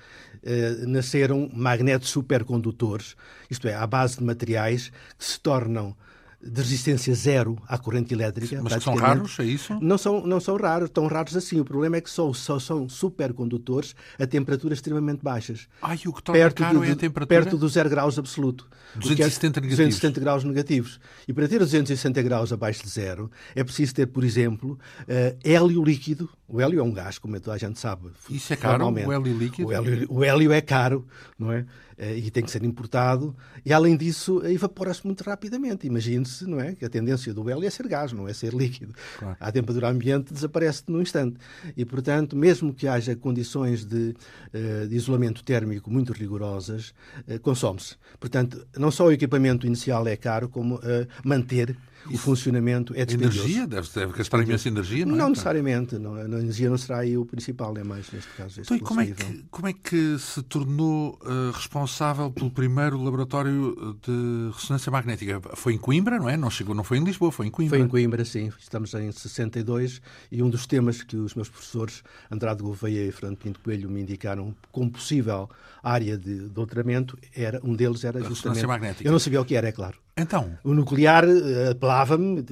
[0.87, 3.15] nasceram magnetos supercondutores,
[3.49, 5.95] isto é, à base de materiais que se tornam
[6.41, 8.61] de resistência zero à corrente elétrica.
[8.61, 9.77] Mas são raros, é isso?
[9.81, 11.59] Não são, não são raros, tão raros assim.
[11.59, 15.67] O problema é que só, só são supercondutores a temperaturas extremamente baixas.
[15.81, 17.27] Ai, o que torna perto caro é a temperatura?
[17.41, 18.67] Perto do zero graus absoluto.
[18.95, 19.95] 270 é negativos.
[19.95, 20.99] 270 graus negativos.
[21.27, 25.83] E para ter 260 graus abaixo de zero, é preciso ter, por exemplo, uh, hélio
[25.83, 26.29] líquido.
[26.49, 28.09] O hélio é um gás, como toda a gente sabe.
[28.29, 29.67] Isso é caro, o hélio líquido?
[29.67, 31.07] O hélio, o hélio é caro,
[31.37, 31.65] não é?
[31.95, 33.35] Eh, e tem que ser importado.
[33.63, 35.85] E, além disso, evapora-se muito rapidamente.
[35.85, 36.73] Imagine-se, não é?
[36.73, 38.93] Que a tendência do hélio é ser gás, não é ser líquido.
[39.19, 39.37] Claro.
[39.39, 41.37] À temperatura ambiente desaparece num instante.
[41.75, 44.15] E, portanto, mesmo que haja condições de,
[44.53, 46.93] eh, de isolamento térmico muito rigorosas,
[47.27, 47.95] eh, consome-se.
[48.19, 50.79] Portanto, não só o equipamento inicial é caro, como
[51.23, 51.75] manter
[52.07, 53.39] o funcionamento é dispendioso.
[53.39, 53.67] Energia?
[53.67, 55.17] Deve, deve gastar imensa energia, não é?
[55.17, 55.97] Não necessariamente.
[55.97, 59.05] Não, a energia não será aí o principal, é mais, neste caso, então, como, é
[59.07, 65.41] que, como é que se tornou uh, responsável pelo primeiro laboratório de ressonância magnética?
[65.55, 66.37] Foi em Coimbra, não é?
[66.37, 67.77] Não, chegou, não foi em Lisboa, foi em Coimbra.
[67.77, 68.51] Foi em Coimbra, sim.
[68.59, 73.37] Estamos em 62 e um dos temas que os meus professores Andrade Gouveia e Fernando
[73.37, 75.49] Pinto Coelho me indicaram como possível
[75.83, 78.65] área de doutoramento, era, um deles era justamente...
[78.65, 79.07] magnética.
[79.07, 79.97] Eu não sabia o que era, é claro.
[80.19, 80.57] Então?
[80.63, 82.45] O nuclear uh, apelava-me,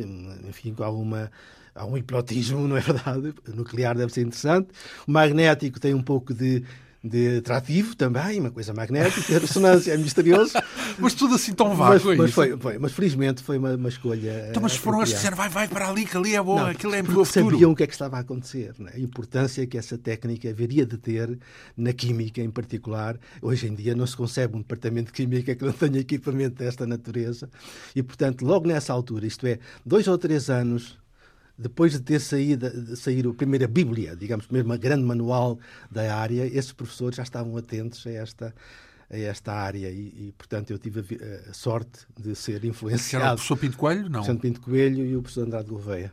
[0.48, 1.32] enfim, com alguma
[1.78, 3.34] há um hipnotismo, não é verdade?
[3.48, 4.70] O nuclear deve ser interessante.
[5.08, 6.64] O magnético tem um pouco de
[7.04, 10.54] de atrativo também, uma coisa magnética, a ressonância é misterioso.
[11.00, 13.90] mas tudo assim tão vago, mas, é mas, foi, foi, mas felizmente foi uma, uma
[13.90, 14.48] escolha.
[14.50, 16.68] Então, mas foram as que disseram, vai, vai para ali, que ali é bom, não,
[16.68, 17.52] aquilo é porque futuro.
[17.52, 18.92] sabiam o que é que estava a acontecer, né?
[18.94, 21.38] a importância que essa técnica haveria de ter
[21.76, 23.18] na química em particular.
[23.42, 26.86] Hoje em dia não se concebe um departamento de química que não tenha equipamento desta
[26.86, 27.50] natureza
[27.96, 30.98] e, portanto, logo nessa altura, isto é, dois ou três anos
[31.58, 36.16] depois de ter saído, de sair a primeira Bíblia, digamos, mesmo uma grande manual da
[36.16, 38.56] área, esses professores já estavam atentos a esta,
[39.10, 43.26] a esta área e, e, portanto, eu tive a, a, sorte de ser influenciado.
[43.26, 44.04] Era o professor Pinto Coelho?
[44.04, 44.22] Não.
[44.22, 46.12] O professor Pinto Coelho e o professor Andrade Gouveia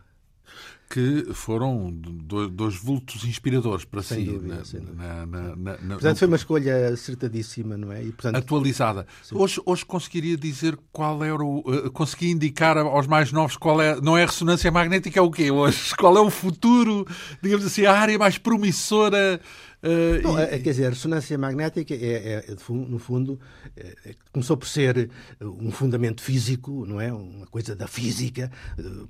[0.88, 4.30] que foram dois vultos inspiradores para sem si.
[4.30, 4.62] Dúvida,
[4.94, 8.02] na, na, na, portanto, foi uma escolha acertadíssima, não é?
[8.02, 8.36] E, portanto...
[8.36, 9.06] Atualizada.
[9.32, 11.60] Hoje, hoje conseguiria dizer qual era o.
[11.60, 14.00] Uh, conseguia indicar aos mais novos qual é.
[14.00, 15.94] Não é a ressonância magnética, é o quê hoje?
[15.96, 17.06] Qual é o futuro,
[17.42, 19.40] digamos assim, a área mais promissora
[19.84, 20.42] Uh, Bom, e...
[20.42, 23.38] É, quer dizer, a ressonância magnética é, é no fundo,
[23.76, 25.10] é, é, começou por ser
[25.42, 27.12] um fundamento físico, não é?
[27.12, 28.50] Uma coisa da física,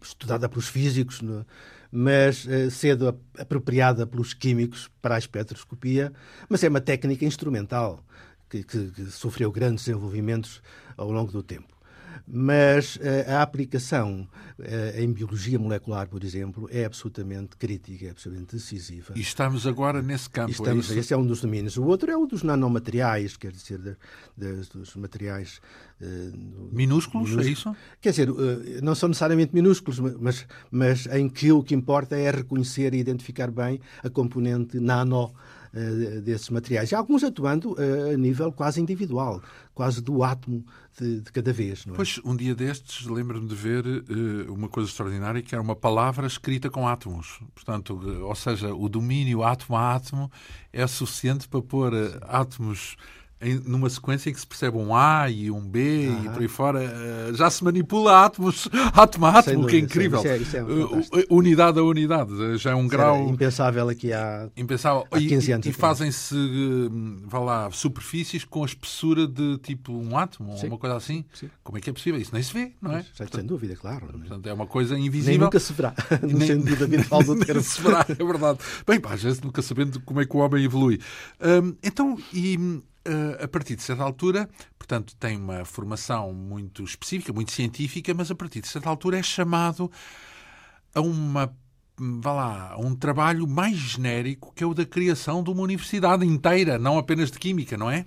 [0.03, 1.45] estudada pelos físicos, é?
[1.93, 6.13] mas cedo apropriada pelos químicos para a espectroscopia,
[6.49, 8.05] mas é uma técnica instrumental
[8.51, 10.61] que, que, que sofreu grandes desenvolvimentos
[10.97, 11.74] ao longo do tempo.
[12.27, 14.27] Mas uh, a aplicação
[14.59, 19.13] uh, em biologia molecular, por exemplo, é absolutamente crítica, é absolutamente decisiva.
[19.15, 20.51] E estamos agora nesse campo.
[20.51, 21.77] É estamos, é esse é um dos domínios.
[21.77, 23.97] O outro é o dos nanomateriais, quer dizer, de,
[24.37, 25.61] de, dos materiais.
[26.73, 27.77] Minúsculos, minúsculos, é isso?
[28.01, 28.29] Quer dizer,
[28.83, 33.51] não são necessariamente minúsculos, mas, mas em que o que importa é reconhecer e identificar
[33.51, 35.33] bem a componente nano
[36.23, 36.93] desses materiais.
[36.93, 39.43] E alguns atuando uh, a nível quase individual,
[39.75, 40.65] quase do átomo
[40.99, 41.85] de, de cada vez.
[41.89, 41.93] É?
[41.93, 46.27] Pois, um dia destes, lembro-me de ver uh, uma coisa extraordinária, que era uma palavra
[46.27, 47.41] escrita com átomos.
[47.55, 50.31] Portanto, ou seja, o domínio átomo a átomo
[50.73, 52.97] é suficiente para pôr átomos
[53.41, 56.49] em, numa sequência em que se percebe um A e um B e por aí
[56.49, 60.19] fora, uh, já se manipula átomos, átomo a átomo, que é incrível.
[60.19, 63.29] Isso é, isso é uh, unidade a unidade, já é um isso grau.
[63.29, 65.07] impensável aqui há, impensável.
[65.11, 65.67] há 15 anos.
[65.67, 70.67] E, e fazem-se, hum, vá lá, superfícies com a espessura de tipo um átomo, ou
[70.67, 71.25] uma coisa assim.
[71.35, 71.51] Sim.
[71.63, 72.21] Como é que é possível?
[72.21, 73.03] Isso nem se vê, não é?
[73.03, 74.07] Portanto, sem dúvida, claro.
[74.07, 75.33] Portanto, é uma coisa invisível.
[75.33, 77.63] Nem nunca se verá, no nem, sentido habitual do termo.
[77.63, 78.59] se verá, é verdade.
[78.87, 81.01] Bem, pá, gente nunca sabendo como é que o homem evolui.
[81.41, 82.83] Um, então, e
[83.43, 88.35] a partir de certa altura, portanto, tem uma formação muito específica, muito científica, mas a
[88.35, 89.91] partir de certa altura é chamado
[90.95, 91.55] a uma
[91.97, 96.27] vá lá, a um trabalho mais genérico que é o da criação de uma universidade
[96.27, 98.05] inteira, não apenas de química, não é?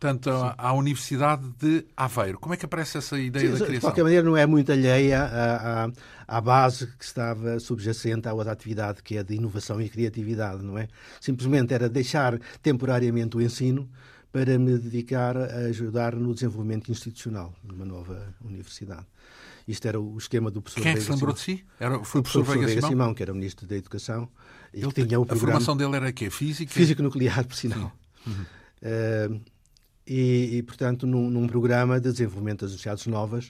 [0.00, 2.38] Portanto, à Universidade de Aveiro.
[2.38, 3.74] Como é que aparece essa ideia Sim, da criação?
[3.74, 5.90] De qualquer maneira, não é muito alheia à, à,
[6.28, 10.78] à, base que estava subjacente à outra atividade, que é de inovação e criatividade, não
[10.78, 10.86] é?
[11.20, 13.90] Simplesmente era deixar temporariamente o ensino
[14.32, 19.06] para me dedicar a ajudar no desenvolvimento institucional de uma nova universidade.
[19.66, 21.64] Isto era o esquema do professor Quem é que se lembrou de si?
[21.78, 22.90] Era, foi o professor, professor Veiga, Veiga Simão?
[22.90, 24.28] Simão, que era o Ministro da Educação.
[24.72, 25.34] Ele, tinha o programa...
[25.34, 26.30] A formação dele era quê?
[26.30, 26.72] Física?
[26.72, 27.92] Físico nuclear, por sinal.
[28.26, 28.32] Uhum.
[28.32, 29.40] Uh,
[30.06, 33.48] e, e, portanto, num, num, programa de desenvolvimento das sociedades novas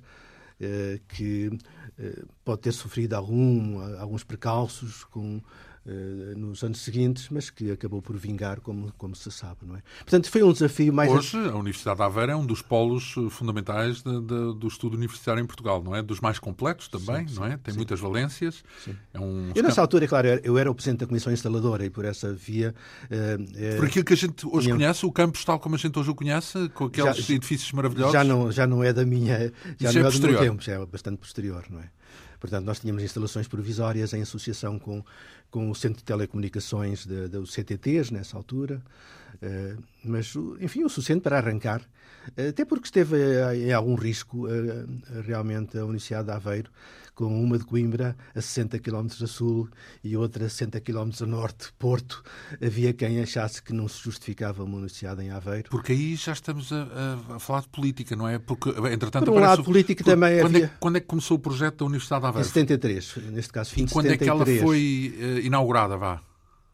[0.61, 5.41] uh, que uh, pode ter sofrido algum, alguns precalços com
[6.37, 9.83] nos anos seguintes, mas que acabou por vingar, como, como se sabe, não é?
[9.98, 11.11] Portanto, foi um desafio mais...
[11.11, 14.96] Hoje, a Universidade de Aveiro é um dos polos eh, fundamentais de, de, do estudo
[14.96, 16.03] universitário em Portugal, não é?
[16.03, 17.57] Dos mais completos também, sim, não é?
[17.57, 17.79] Tem sim.
[17.79, 18.62] muitas valências.
[19.14, 19.51] É um...
[19.55, 22.33] Eu, nessa altura, é claro, eu era o Presidente da Comissão Instaladora e por essa
[22.33, 22.74] via...
[23.05, 24.77] Uh, por aquilo que a gente hoje tinha...
[24.77, 28.12] conhece, o campus tal como a gente hoje o conhece, com aqueles já, edifícios maravilhosos...
[28.12, 29.53] Já não, já não é da minha...
[29.79, 31.90] Já Isso não é, é do meu tempo, já é bastante posterior, não é?
[32.38, 35.05] Portanto, nós tínhamos instalações provisórias em associação com,
[35.51, 38.83] com o Centro de Telecomunicações dos CTTs, nessa altura,
[39.35, 43.17] uh, mas, enfim, o suficiente para arrancar, uh, até porque esteve
[43.55, 44.47] em algum risco
[45.27, 46.71] realmente a Universidade de Aveiro,
[47.19, 49.69] com uma de Coimbra a 60 km a sul
[50.05, 52.23] e outra a 60 km a norte, Porto.
[52.64, 55.69] Havia quem achasse que não se justificava uma universidade em Aveiro.
[55.69, 58.38] Porque aí já estamos a, a falar de política, não é?
[58.38, 60.67] Porque, entretanto, Por um lado, política por, também quando, havia...
[60.67, 62.47] é, quando é que começou o projeto da Universidade de Aveiro?
[62.47, 64.31] Em 73, neste caso, fim e de quando 73.
[64.31, 66.23] é que ela foi inaugurada, vá?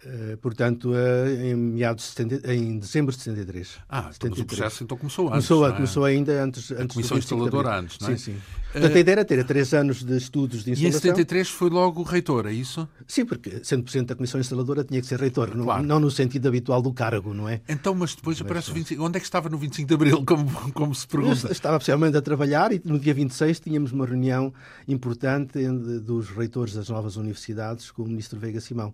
[0.04, 3.78] Uh, portanto, uh, em meados de 70, em dezembro de 73.
[3.88, 4.32] Ah, 73.
[4.32, 5.48] Então, o processo então começou antes.
[5.48, 5.72] Começou, é?
[5.72, 8.16] começou ainda antes, a antes Comissão Instaladora antes, não é?
[8.16, 8.40] Sim, sim.
[8.70, 11.08] Portanto, a ideia era ter três anos de estudos de instalação.
[11.08, 12.88] E em 73 foi logo reitor, é isso?
[13.06, 15.82] Sim, porque sendo Presidente da Comissão Instaladora tinha que ser reitor, claro.
[15.82, 17.60] não, não, no sentido habitual do cargo, não é?
[17.68, 19.02] Então, mas depois mas, aparece o 25...
[19.02, 21.50] Onde é que estava no 25 de Abril, como, como se pergunta?
[21.52, 24.52] Estava especialmente a trabalhar e no dia 26 tínhamos uma reunião
[24.88, 25.66] importante
[26.02, 28.92] dos reitores das novas universidades com o Ministro Veiga Simão.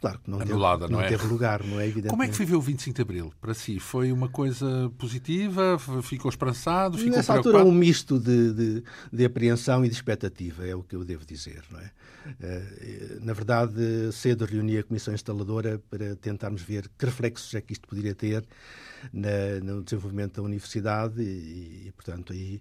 [0.00, 1.08] Claro que não, Anulada, teve, não, é?
[1.08, 2.10] teve lugar, não é evidente.
[2.10, 3.80] Como é que viveu o 25 de Abril para si?
[3.80, 5.76] Foi uma coisa positiva?
[6.02, 6.96] Ficou esperançado?
[6.96, 7.58] Ficou Nessa preocupado?
[7.58, 11.26] altura, um misto de, de, de, apreensão e de expectativa, é o que eu devo
[11.26, 11.64] dizer.
[11.70, 11.90] Não é?
[12.40, 17.72] Eh, na verdade, cedo reuni a Comissão Instaladora para tentarmos ver que reflexos é que
[17.72, 18.44] isto poderia ter
[19.12, 22.60] na, no desenvolvimento da universidade e, e portanto, aí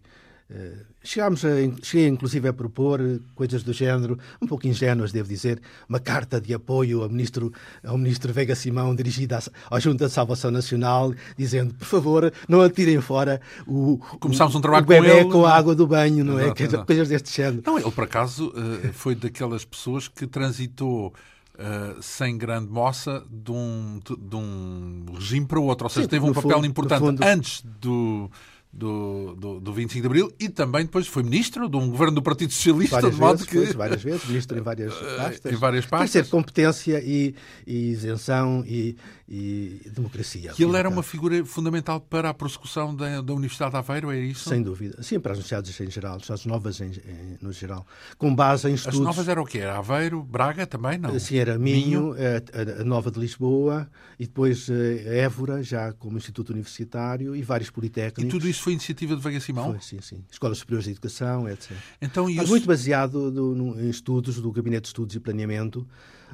[1.04, 1.50] chegámos a,
[1.84, 3.02] cheguei inclusive a propor
[3.36, 7.52] coisas do género, um pouco ingênuas, devo dizer, uma carta de apoio ao ministro,
[7.84, 13.00] ao ministro Vega Simão dirigida à, Junta de Salvação Nacional, dizendo, por favor, não atirem
[13.02, 16.54] fora o, Começámos um trabalho o bebê com, com a água do banho, não é?
[16.86, 17.64] Coisas deste género.
[17.66, 21.14] Não, ele, por acaso, eh, foi daquelas pessoas que transitou
[21.58, 25.86] Uh, sem grande moça de um, de um regime para o outro.
[25.86, 27.24] Ou seja, Sim, teve um papel fundo, importante fundo...
[27.24, 28.30] antes do,
[28.72, 32.22] do, do, do 25 de Abril e também depois foi ministro de um governo do
[32.22, 33.58] Partido Socialista, várias de modo vezes, que...
[33.58, 35.52] Pois, várias vezes, ministro em várias eh, pastas.
[35.52, 36.12] Em várias pastas.
[36.12, 37.34] Tem ser competência e,
[37.66, 38.96] e isenção e,
[39.28, 40.54] e democracia.
[40.58, 44.20] E ele era uma figura fundamental para a prossecução da, da Universidade de Aveiro, é
[44.20, 44.48] isso?
[44.48, 45.04] Sem dúvida.
[45.04, 47.86] Sim, para as universidades em geral, as novas em, em, no geral.
[48.18, 49.00] Com base em estudos...
[49.00, 49.60] As novas eram o quê?
[49.60, 51.20] Era Aveiro, Braga também, não?
[51.20, 52.16] Sim, era Minho, Minho.
[52.16, 57.70] A, a, Nova de Lisboa e depois eh, Évora, já como Instituto Universitário e vários
[57.70, 58.24] politécnicos.
[58.24, 59.72] E tudo isso foi iniciativa de Veiga Simão?
[59.72, 60.24] Foi, sim, sim.
[60.32, 61.72] Escolas Superiores de Educação, etc.
[62.02, 62.48] Então, Mas isso...
[62.48, 65.86] muito baseado do, no, em estudos do Gabinete de Estudos e Planeamento,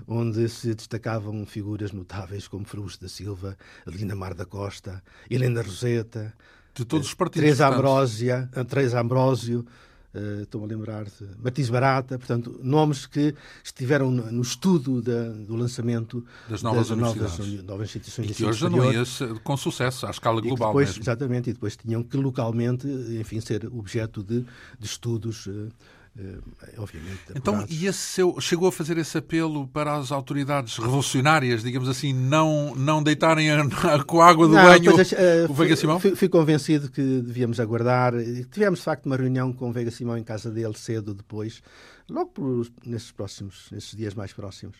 [0.08, 6.34] onde se destacavam figuras notáveis como Frus da Silva, Adelina Mar da Costa, Helena Roseta,
[6.74, 7.44] de todos os partidos.
[7.44, 9.66] Teresa Ambrósia, Teresa Ambrósio,
[10.14, 15.56] Uh, Estou-me a lembrar de Martins Barata, portanto, nomes que estiveram no, estudo da, do
[15.56, 19.04] lançamento das novas, das novas, novas instituições e que hoje não ia
[19.44, 20.70] com sucesso à escala global.
[20.70, 21.04] depois, mesmo.
[21.04, 22.88] Exatamente, e depois tinham que localmente,
[23.20, 24.42] enfim, ser objeto de,
[24.78, 25.48] de estudos.
[25.48, 25.70] Uh,
[26.16, 26.44] Uh,
[26.78, 27.22] obviamente.
[27.36, 32.14] Então, e esse seu, chegou a fazer esse apelo para as autoridades revolucionárias, digamos assim,
[32.14, 35.16] não, não deitarem a, a, com a água do não, banho pois, uh,
[35.50, 36.00] o Veiga Simão?
[36.00, 38.14] Fui, fui, convencido que devíamos aguardar.
[38.52, 41.64] Tivemos, de facto, uma reunião com o Veiga Simão em casa dele cedo depois,
[42.10, 44.78] logo por, nesses próximos, nesses dias mais próximos.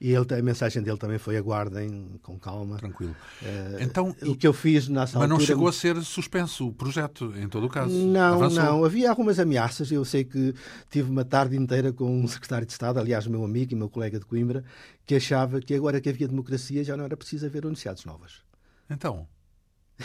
[0.00, 2.76] E ele, a mensagem dele também foi aguardem com calma.
[2.76, 3.16] Tranquilo.
[3.42, 7.32] Uh, então, o que eu fiz nessa mas não chegou a ser suspenso o projeto,
[7.36, 7.92] em todo o caso?
[7.92, 8.62] Não, Avançou.
[8.62, 8.84] não.
[8.84, 9.90] Havia algumas ameaças.
[9.90, 10.54] Eu sei que
[10.90, 14.18] tive uma tarde inteira com um secretário de Estado, aliás, meu amigo e meu colega
[14.18, 14.64] de Coimbra,
[15.06, 18.42] que achava que agora que havia democracia já não era preciso haver universidades novas.
[18.90, 19.26] Então...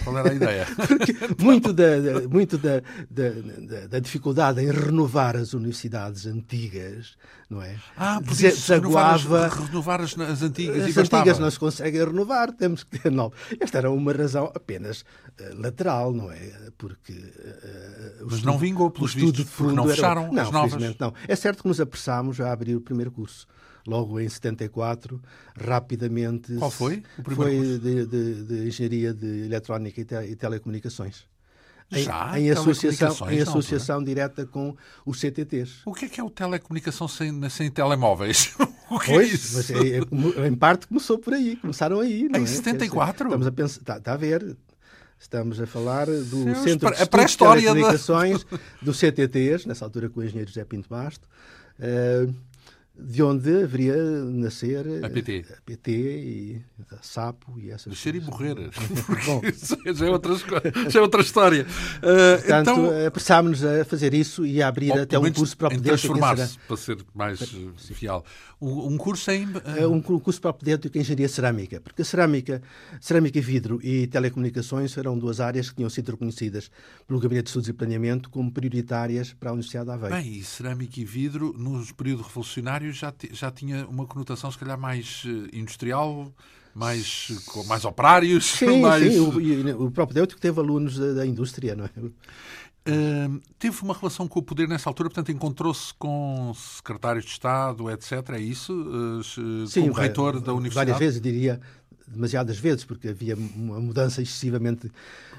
[0.03, 0.67] Qual era a ideia?
[1.37, 1.83] muito da,
[2.29, 7.17] muito da, da, da, dificuldade em renovar as universidades antigas,
[7.49, 7.75] não é?
[7.97, 12.53] Ah, por isso, renovar, as, renovar as, as antigas As antigas não se conseguem renovar,
[12.53, 13.37] temos que ter novas.
[13.59, 16.71] Esta era uma razão apenas uh, lateral, não é?
[16.77, 17.11] Porque.
[17.11, 20.31] Uh, Mas não vingou, pelos vistos, porque não fecharam era...
[20.31, 20.95] não, as novas.
[20.97, 23.45] Não, É certo que nos apressámos a abrir o primeiro curso
[23.87, 25.21] logo em 74,
[25.59, 26.53] rapidamente.
[26.55, 31.25] Qual foi o primeiro Foi de, de, de, Engenharia de Eletrónica e, te, e Telecomunicações.
[31.91, 32.39] Já?
[32.39, 35.81] Em, em associação, em associação direta com os CTTs.
[35.85, 38.55] O que é que é o telecomunicação sem, sem telemóveis?
[38.89, 39.57] o que é pois, é isso?
[39.57, 42.29] Mas é, é, em parte começou por aí, começaram aí.
[42.29, 42.47] Não em é?
[42.47, 43.27] 74?
[43.27, 44.57] Estamos a pensar, está, está a ver,
[45.21, 48.59] Estamos a falar do Seus, Centro de Estudos de Telecomunicações, da...
[48.81, 51.27] do CTTs, nessa altura com o engenheiro José Pinto Basto.
[51.77, 52.33] Uh,
[53.01, 56.61] de onde haveria nascer a PT, a PT e
[56.91, 58.27] a Sapo e essas Nascer coisas.
[58.27, 58.55] e morrer.
[59.25, 59.41] Bom,
[59.93, 60.35] já, é outra,
[60.89, 61.65] já é outra história.
[61.97, 66.13] Uh, Portanto, então, apressámos-nos a fazer isso e a abrir até um curso propedêutico.
[66.13, 67.93] Transformar-se, para ser mais Sim.
[67.93, 68.23] fiel.
[68.61, 69.45] Um, um curso em...
[69.45, 69.91] Uh...
[69.91, 72.61] Um curso propedêutico em Engenharia Cerâmica, porque a cerâmica,
[72.99, 76.69] cerâmica e vidro e telecomunicações eram duas áreas que tinham sido reconhecidas
[77.07, 80.15] pelo Gabinete de Estudos e Planeamento como prioritárias para a Universidade de Aveiro.
[80.15, 82.23] Bem, e cerâmica e vidro, no período
[82.91, 86.31] revolucionário, já, já tinha uma conotação, se calhar, mais eh, industrial,
[86.73, 88.45] mais, com mais operários.
[88.45, 89.13] Sim, mais...
[89.13, 89.19] sim.
[89.19, 91.89] O, o próprio Deuto teve alunos da, da indústria, não é?
[92.83, 97.91] Uh, teve uma relação com o poder nessa altura, portanto, encontrou-se com secretários de Estado,
[97.91, 98.11] etc.
[98.31, 98.73] É isso?
[98.73, 100.91] Uh, Sim, como reitor da universidade?
[100.91, 101.61] Várias vezes, diria,
[102.11, 104.91] demasiadas vezes, porque havia uma mudança excessivamente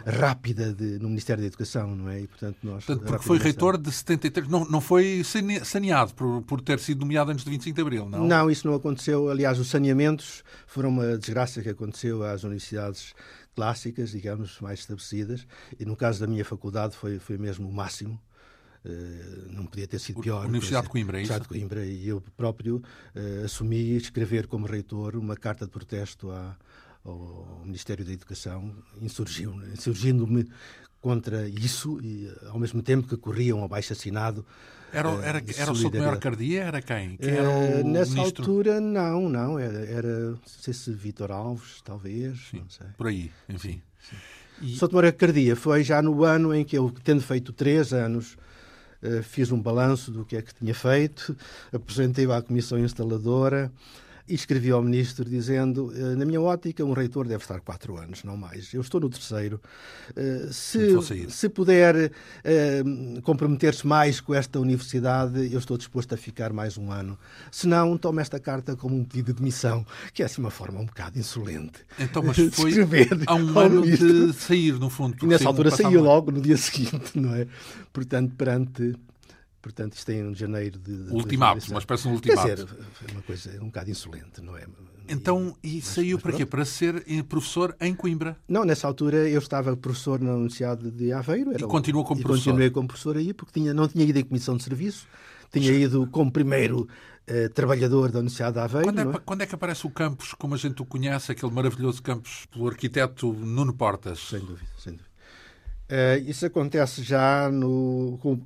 [0.04, 2.20] rápida de, no Ministério da Educação, não é?
[2.20, 5.22] E, portanto, nós, portanto, porque foi reitor de 73, não, não foi
[5.64, 8.26] saneado por, por ter sido nomeado antes de 25 de Abril, não?
[8.26, 9.30] Não, isso não aconteceu.
[9.30, 13.14] Aliás, os saneamentos foram uma desgraça que aconteceu às universidades
[13.54, 15.46] clássicas, digamos, mais estabelecidas,
[15.78, 18.18] e no caso da minha faculdade foi, foi mesmo o máximo.
[18.84, 20.44] Uh, não podia ter sido pior.
[20.46, 21.32] Universidade de Coimbra, é isso?
[21.32, 21.86] Universidade de Coimbra.
[21.86, 26.56] E eu próprio uh, assumi escrever como reitor uma carta de protesto à,
[27.04, 30.48] ao Ministério da Educação, insurgindo-me
[31.02, 34.46] contra isso e ao mesmo tempo que corria um abaixo-assinado.
[34.92, 36.62] Era, eh, era, era o Souto Maior Cardia?
[36.64, 37.16] Era quem?
[37.16, 38.44] quem era uh, nessa ministro?
[38.44, 39.58] altura, não, não.
[39.58, 42.38] Era, era não sei se Vítor Alves, talvez.
[42.50, 42.86] Sim, não sei.
[42.96, 43.82] Por aí, enfim.
[43.98, 44.16] Sim,
[44.60, 44.96] sim.
[45.08, 45.12] E...
[45.12, 48.36] Cardia foi já no ano em que eu, tendo feito três anos,
[49.22, 51.36] fiz um balanço do que é que tinha feito,
[51.72, 53.70] apresentei-o à Comissão Instaladora
[54.28, 58.24] e escrevi ao ministro dizendo: eh, na minha ótica, um reitor deve estar quatro anos,
[58.24, 58.72] não mais.
[58.72, 59.60] Eu estou no terceiro.
[60.14, 62.12] Eh, se, se puder
[62.44, 62.82] eh,
[63.22, 67.18] comprometer-se mais com esta universidade, eu estou disposto a ficar mais um ano.
[67.50, 70.80] Se não, tome esta carta como um pedido de demissão, que é assim uma forma
[70.80, 71.80] um bocado insolente.
[71.98, 72.72] Então, mas foi
[73.26, 75.16] há um ano de sair, no fundo.
[75.22, 77.46] E nessa altura saiu logo no dia seguinte, não é?
[77.92, 78.94] Portanto, perante
[79.62, 81.04] Portanto, isto é em janeiro de.
[81.04, 82.48] de ultimato, uma espécie de um ultimato.
[82.48, 82.68] Quer dizer,
[83.08, 84.66] é uma coisa um bocado insolente, não é?
[85.08, 86.44] Então, e, mas, saiu mas para quê?
[86.44, 88.36] Para ser professor em Coimbra?
[88.48, 91.52] Não, nessa altura eu estava professor na Universidade de Aveiro.
[91.52, 92.50] Era, e continuou como e professor?
[92.50, 95.06] continuei como professor aí, porque tinha, não tinha ido em comissão de serviço,
[95.52, 96.88] tinha ido como primeiro
[97.30, 98.86] uh, trabalhador da Universidade de Aveiro.
[98.86, 99.20] Quando é, é?
[99.24, 102.66] quando é, que aparece o campus, como a gente o conhece, aquele maravilhoso campus pelo
[102.66, 104.18] arquiteto Nuno Portas?
[104.18, 105.12] Sem dúvida, sem dúvida.
[105.92, 108.40] Uh, isso acontece já no, com,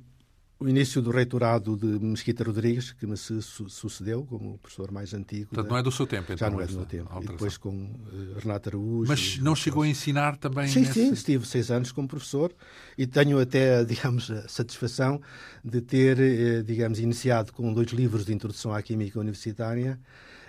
[0.59, 5.49] o início do reitorado de Mesquita Rodrigues, que me su sucedeu como professor mais antigo.
[5.49, 5.71] Portanto, da...
[5.71, 6.37] não é do seu tempo, então.
[6.37, 7.09] Já não é do meu tempo.
[7.21, 9.07] E depois com uh, Renato Araújo.
[9.07, 10.67] Mas não chegou a ensinar também?
[10.67, 10.93] Sim, nesse...
[10.93, 12.51] sim, estive seis anos como professor
[12.97, 15.21] e tenho até, digamos, a satisfação
[15.63, 19.99] de ter, eh, digamos, iniciado com dois livros de introdução à Química Universitária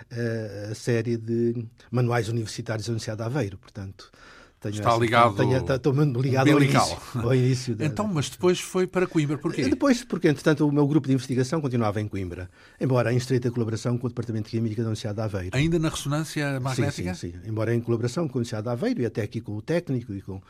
[0.09, 3.57] eh, a série de manuais universitários da Universidade de Aveiro.
[3.57, 4.11] Portanto,
[4.59, 5.41] tenho Está ligado.
[5.73, 9.37] Estou ligado ao início, ao início da, Então, mas depois foi para Coimbra.
[9.37, 9.63] Porquê?
[9.67, 12.49] Depois, porque, entretanto, o meu grupo de investigação continuava em Coimbra,
[12.79, 15.57] embora em estreita colaboração com o Departamento de Química da Universidade de Aveiro.
[15.57, 17.13] Ainda na ressonância magnética?
[17.13, 17.49] Sim, sim, sim.
[17.49, 20.21] Embora em colaboração com a Universidade de Aveiro e até aqui com o técnico e
[20.21, 20.41] com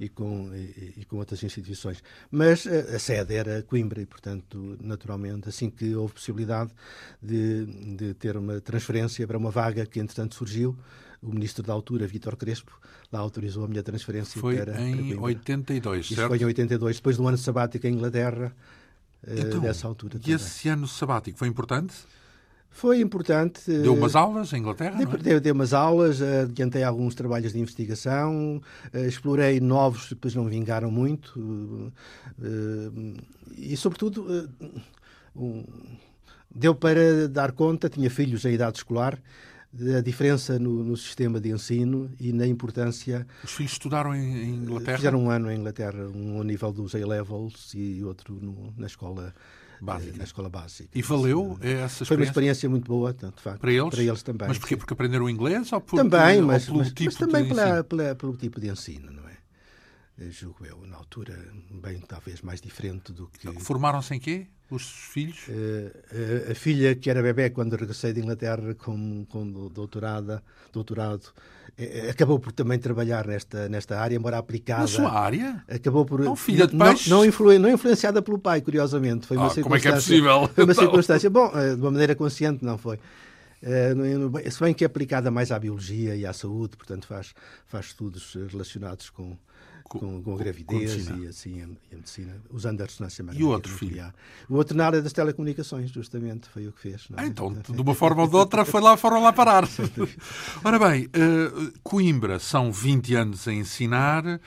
[0.00, 2.02] e com, e, e, com outras instituições.
[2.28, 6.72] Mas a, a, sede era Coimbra e, portanto, naturalmente, assim que houve possibilidade
[7.22, 10.76] de, de ter uma transferência para uma vaga que, entretanto, surgiu,
[11.22, 12.78] o ministro da altura, Vítor Crespo,
[13.12, 16.28] lá autorizou a minha transferência foi para, em para 82, Isso certo?
[16.28, 18.52] foi em 82, depois do ano sabático em Inglaterra,
[19.24, 20.16] eh, então, dessa altura.
[20.16, 20.34] E também.
[20.34, 21.94] esse ano sabático foi importante?
[22.68, 23.70] Foi importante.
[23.70, 24.96] Deu umas aulas em Inglaterra?
[24.96, 25.18] Dei, é?
[25.18, 28.60] dei, dei umas aulas, adiantei alguns trabalhos de investigação,
[28.92, 31.92] eh, explorei novos que depois não vingaram muito.
[32.42, 33.20] Eh,
[33.58, 34.48] e, sobretudo,
[36.52, 39.18] deu para dar conta, tinha filhos em idade escolar,
[39.72, 43.26] da diferença no, no, sistema de ensino e na importância.
[43.42, 44.98] Os filhos estudaram em, em Inglaterra?
[44.98, 49.34] Fizeram um ano em Inglaterra, um ao nível dos A-levels e outro no, na escola
[49.80, 50.16] básica.
[50.18, 50.90] na escola básica.
[50.94, 52.06] E valeu essa experiência?
[52.06, 53.60] Foi uma experiência muito boa, de facto.
[53.60, 53.90] Para eles?
[53.90, 54.48] Para eles também.
[54.48, 54.76] Mas porquê?
[54.76, 58.14] Porque aprenderam inglês ou por, também, mas, pelo mas, tipo mas também de pela, pela,
[58.14, 59.31] pelo tipo de ensino, não é?
[60.30, 61.38] Julgo eu, na altura,
[61.70, 63.52] bem talvez mais diferente do que.
[63.60, 64.46] Formaram-se em quê?
[64.70, 65.48] Os filhos?
[65.48, 70.40] Uh, uh, a filha, que era bebê quando regressei de Inglaterra com, com doutorado,
[70.72, 71.24] doutorado
[71.78, 74.82] uh, acabou por também trabalhar nesta, nesta área, embora aplicada.
[74.82, 75.62] Na sua área?
[75.68, 76.20] Acabou por.
[76.20, 77.10] Não, filha de peixe?
[77.10, 79.26] Não, não, não influenciada pelo pai, curiosamente.
[79.26, 79.62] Foi uma ah, circunstância.
[79.62, 80.48] Como é que é possível?
[80.54, 80.84] Foi uma então...
[80.84, 81.28] circunstância.
[81.30, 82.98] Bom, de uma maneira consciente, não foi.
[83.62, 87.32] Uh, se bem que é aplicada mais à biologia e à saúde, portanto faz,
[87.66, 89.36] faz estudos relacionados com,
[89.98, 93.44] com, com a gravidez com a e assim a, a, medicina, usando a ressonância magnética.
[93.44, 94.12] E o outro filho?
[94.48, 97.08] O outro na área das telecomunicações, justamente, foi o que fez.
[97.10, 97.14] É?
[97.16, 99.68] Ah, então, de uma forma ou de outra, foi lá, foram lá parar.
[100.64, 104.40] Ora bem, uh, Coimbra são 20 anos a ensinar.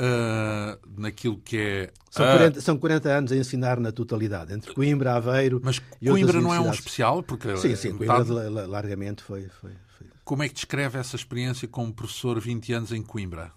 [0.00, 1.90] Uh, naquilo que é.
[2.10, 5.60] São 40, são 40, anos a ensinar na totalidade, entre Coimbra, Aveiro.
[5.62, 7.22] Mas Coimbra não é um especial?
[7.22, 8.48] Porque sim, sim, Coimbra metade...
[8.68, 10.06] largamente foi, foi, foi.
[10.24, 13.52] Como é que descreve essa experiência como professor 20 anos em Coimbra?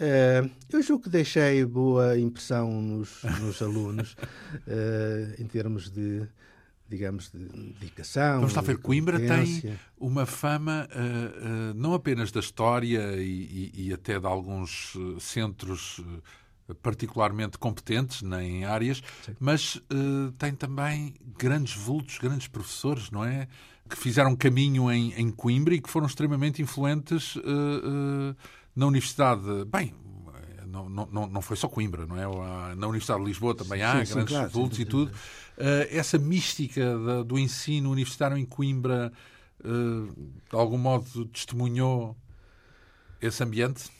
[0.00, 6.26] Uh, eu julgo que deixei boa impressão nos, nos alunos, uh, em termos de,
[6.88, 7.46] digamos, de
[7.78, 8.36] dedicação.
[8.36, 13.92] Vamos lá ver, Coimbra tem uma fama uh, não apenas da história e, e, e
[13.92, 16.02] até de alguns centros
[16.82, 19.34] particularmente competentes em áreas, Sim.
[19.40, 19.82] mas
[20.38, 23.48] tem também grandes vultos, grandes professores, não é?
[23.88, 27.36] Que fizeram caminho em, em Coimbra e que foram extremamente influentes
[28.74, 29.94] na Universidade, bem,
[30.66, 32.74] não, não, não foi só Coimbra, não é?
[32.74, 35.10] Na Universidade de Lisboa também há sim, grandes claro, sim, sim, e tudo.
[35.10, 39.12] Uh, essa mística da, do ensino universitário em Coimbra,
[39.64, 40.06] uh,
[40.48, 42.16] de algum modo, testemunhou
[43.20, 43.90] esse ambiente?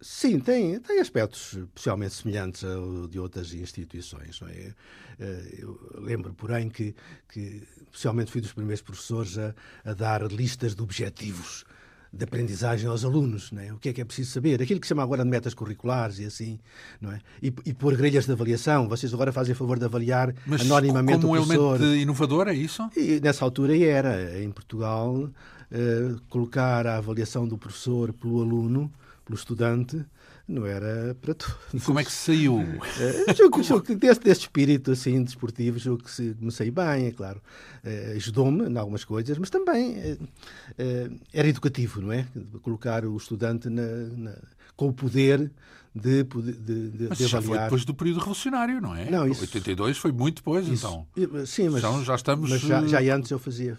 [0.00, 4.40] Sim, tem, tem aspectos possivelmente semelhantes ao de outras instituições.
[4.40, 4.74] Não é?
[5.20, 6.92] Eh, eu lembro, porém, que,
[7.28, 11.64] que possivelmente fui dos primeiros professores a, a dar listas de objetivos
[12.12, 13.72] de aprendizagem aos alunos, é?
[13.72, 14.60] O que é que é preciso saber?
[14.60, 16.58] Aquilo que se chama agora de metas curriculares e assim,
[17.00, 17.20] não é?
[17.42, 18.86] E, e pôr grelhas de avaliação.
[18.86, 21.72] Vocês agora fazem favor de avaliar Mas anonimamente como o professor.
[21.72, 22.90] um elemento inovador, é isso?
[22.94, 28.92] E nessa altura era, em Portugal, uh, colocar a avaliação do professor pelo aluno,
[29.24, 30.04] pelo estudante,
[30.46, 31.56] não era para todos.
[31.72, 32.56] E como é que se saiu?
[32.56, 37.06] Uh, julgo, julgo que desse, desse espírito assim, desportivo, julgo que se, me saí bem,
[37.06, 37.40] é claro.
[37.84, 42.26] Uh, Ajudou-me em algumas coisas, mas também uh, era educativo, não é?
[42.62, 43.86] Colocar o estudante na,
[44.16, 44.36] na,
[44.76, 45.50] com o poder
[45.94, 47.28] de, de, de, mas de avaliar.
[47.28, 49.10] já foi depois do período revolucionário, não é?
[49.10, 49.42] Não, isso...
[49.42, 50.86] 82 foi muito depois, isso...
[50.86, 51.46] então.
[51.46, 52.50] Sim, mas, então, já estamos...
[52.50, 53.78] Mas já, já antes eu fazia,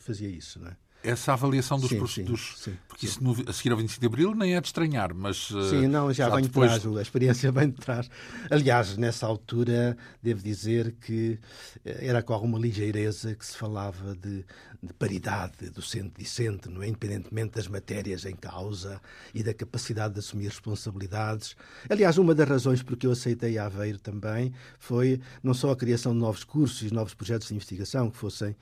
[0.00, 0.76] fazia isso, não é?
[1.04, 4.06] Essa avaliação dos, sim, sim, dos sim, porque isso no, a seguir ao 25 de
[4.06, 6.72] Abril nem é de estranhar, mas eh, sim, não já, já vem depois...
[6.72, 8.10] de trás, a experiência vem de trás.
[8.50, 11.38] Aliás, nessa altura devo dizer que
[11.84, 14.44] eh, era com alguma ligeireza que se falava de,
[14.84, 16.88] de paridade docente-discente, é?
[16.88, 19.00] independentemente das matérias em causa
[19.34, 21.56] e da capacidade de assumir responsabilidades.
[21.88, 25.76] Aliás, uma das razões por que eu aceitei a Aveiro também foi não só a
[25.76, 28.56] criação de novos cursos e novos projetos de investigação que fossem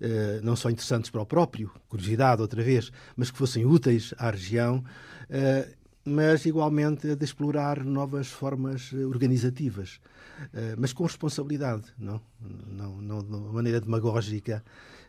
[0.00, 4.30] eh, não só interessantes para o próprio curiosidade outra vez, mas que fossem úteis à
[4.30, 4.84] região,
[5.28, 5.68] eh,
[6.04, 10.00] mas igualmente de explorar novas formas organizativas,
[10.54, 14.62] eh, mas com responsabilidade, não, não, não de maneira demagógica,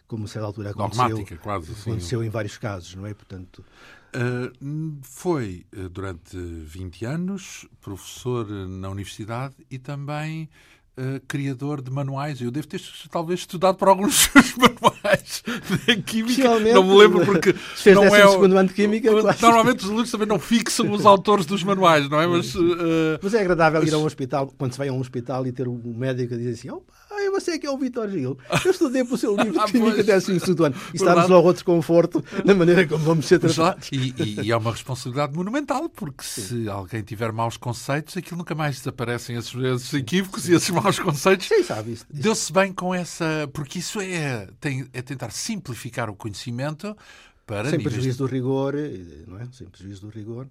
[0.07, 3.13] como a certa altura aconteceu, quase, aconteceu em vários casos, não é?
[3.13, 3.63] Portanto,
[4.15, 10.49] Uh, foi durante 20 anos professor na universidade e também
[10.97, 12.41] uh, criador de manuais.
[12.41, 12.81] Eu devo ter
[13.11, 15.43] talvez estudado para alguns dos manuais
[15.85, 16.59] de química.
[16.59, 19.11] Não me lembro porque fez não é o segundo ano de química.
[19.11, 22.27] Normalmente os alunos também não fixam os autores dos manuais, não é?
[22.27, 22.53] Mas,
[23.21, 25.67] mas é agradável ir a um hospital, quando se vai a um hospital e ter
[25.67, 26.79] um médico a dizer assim: ah,
[27.39, 28.37] você é que é o Vitor Gil.
[28.65, 30.75] Eu estudei para o seu livro de ah, química até assim segundo ano.
[30.93, 33.89] E está-nos logo outro conforto na maneira como vamos ser tratados.
[33.91, 36.41] E, e, e, é uma responsabilidade monumental, porque Sim.
[36.41, 40.99] se alguém tiver maus conceitos, aquilo nunca mais desaparecem esses, esses equívocos e esses maus
[40.99, 41.47] conceitos.
[41.47, 42.05] Sim, sabe isso.
[42.09, 43.49] Deu-se bem com essa.
[43.53, 46.95] Porque isso é, tem, é tentar simplificar o conhecimento
[47.45, 47.69] para.
[47.69, 48.73] Sem prejuízo do rigor,
[49.27, 49.47] não é?
[49.51, 50.47] Sem prejuízo do rigor.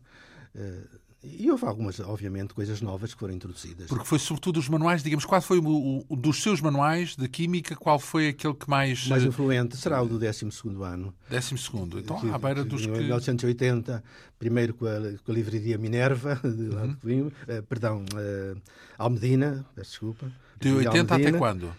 [0.54, 1.05] Uh,
[1.38, 3.88] e houve algumas, obviamente, coisas novas que foram introduzidas.
[3.88, 7.74] Porque foi sobretudo os manuais, digamos, qual foi o, o dos seus manuais de Química,
[7.74, 9.06] qual foi aquele que mais...
[9.08, 10.46] Mais influente será o do 12
[10.82, 11.14] ano.
[11.28, 11.54] 12
[11.98, 12.88] então que, à beira dos que...
[12.88, 14.02] Em 1980,
[14.38, 16.96] primeiro com a, com a livraria Minerva, de lá uhum.
[17.02, 18.60] de uh, perdão, uh,
[18.98, 20.30] Almedina, peço desculpa.
[20.60, 21.28] De 80 Almedina.
[21.28, 21.64] até quando?
[21.64, 21.74] Uh,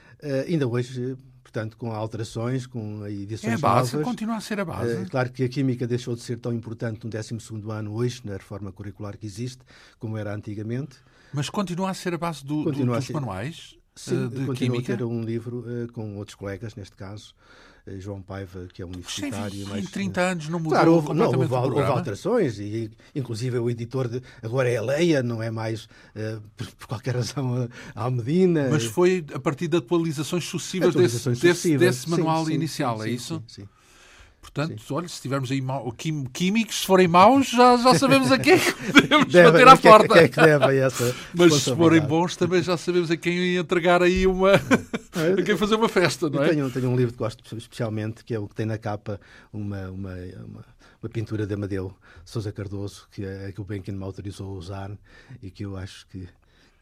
[0.47, 1.17] ainda hoje
[1.57, 4.07] portanto, com alterações, com edições É a base, novas.
[4.07, 4.91] continua a ser a base.
[4.91, 7.35] É, claro que a Química deixou de ser tão importante no 12
[7.71, 9.63] ano hoje, na reforma curricular que existe,
[9.97, 10.97] como era antigamente.
[11.33, 13.75] Mas continua a ser a base do, do, dos manuais?
[13.95, 14.93] Sim, uh, de continua química?
[14.93, 17.33] a ter um livro uh, com outros colegas, neste caso,
[17.99, 19.65] João Paiva, que é um universitário.
[19.65, 23.69] Sim, em 30 anos não mudou claro, houve, não, houve, houve alterações, e inclusive o
[23.69, 25.87] editor de, agora é a Leia, não é mais,
[26.55, 28.69] por, por, qualquer razão, a Almedina.
[28.69, 31.79] Mas foi a partir de atualizações sucessivas, atualizações desse, sucessivas.
[31.79, 33.43] desse, desse manual sim, inicial, sim, é isso?
[33.47, 33.67] sim.
[34.41, 34.93] Portanto, Sim.
[34.93, 35.93] olha, se tivermos aí mau,
[36.33, 39.77] químicos, se forem maus, já, já sabemos a quem é que podemos deve, bater à
[39.77, 40.13] que porta.
[40.15, 43.55] É, que é que deve essa Mas se forem bons, também já sabemos a quem
[43.57, 44.53] entregar aí uma.
[45.37, 46.49] a quem fazer uma festa, não é?
[46.49, 49.19] Tenho, tenho um livro que gosto especialmente, que é o que tem na capa
[49.51, 50.65] uma, uma, uma,
[51.01, 54.91] uma pintura de Amadeu Sousa Cardoso, que é que o Benkin me autorizou a usar
[55.41, 56.27] e que eu acho que,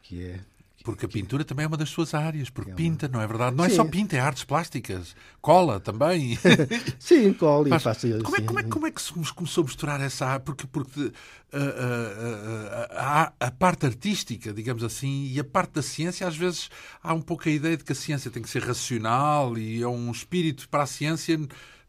[0.02, 0.40] que é
[0.84, 2.76] porque a pintura também é uma das suas áreas, porque é uma...
[2.76, 3.56] pinta, não é verdade?
[3.56, 3.72] Não Sim.
[3.72, 5.16] é só pinta, é artes plásticas.
[5.40, 6.38] Cola também.
[6.98, 7.82] Sim, cola Faz...
[7.82, 10.44] e faço como, é, como, é, como é que se começou a misturar essa arte?
[10.44, 15.82] Porque, porque uh, uh, uh, a, a, parte artística, digamos assim, e a parte da
[15.82, 16.70] ciência, às vezes
[17.02, 19.88] há um pouco a ideia de que a ciência tem que ser racional e é
[19.88, 21.38] um espírito para a ciência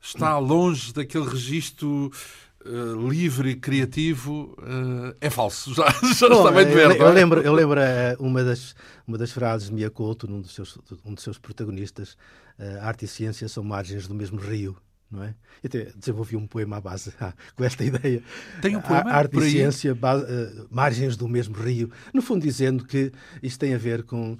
[0.02, 2.12] está longe daquele registro
[2.68, 5.74] uh, livre, criativo, uh, é falso.
[5.76, 6.92] Já, já Bom, está bem de ver.
[6.92, 7.12] Eu, eu, é?
[7.12, 8.76] lembro, eu lembro eh, uma, das,
[9.08, 12.18] uma das frases de Miyakoto, num dos seus, um dos seus protagonistas,
[12.60, 14.76] uh, arte e ciência são margens do mesmo rio.
[15.10, 15.34] Não é?
[15.64, 18.22] Eu até desenvolvi um poema à base ah, com esta ideia.
[18.62, 19.10] Tem um poema?
[19.10, 20.26] A, arte e ciência, base,
[20.70, 21.90] margens do mesmo rio.
[22.14, 23.12] No fundo, dizendo que
[23.42, 24.38] isto tem a ver com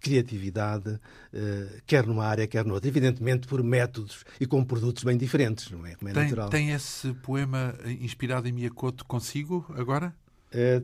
[0.00, 1.00] criatividade,
[1.32, 2.88] eh, quer numa área, quer noutra.
[2.88, 5.94] Evidentemente por métodos e com produtos bem diferentes, não é?
[5.94, 6.48] Como é tem, natural.
[6.48, 10.14] Tem esse poema inspirado em Miyakoto consigo agora?
[10.52, 10.82] É,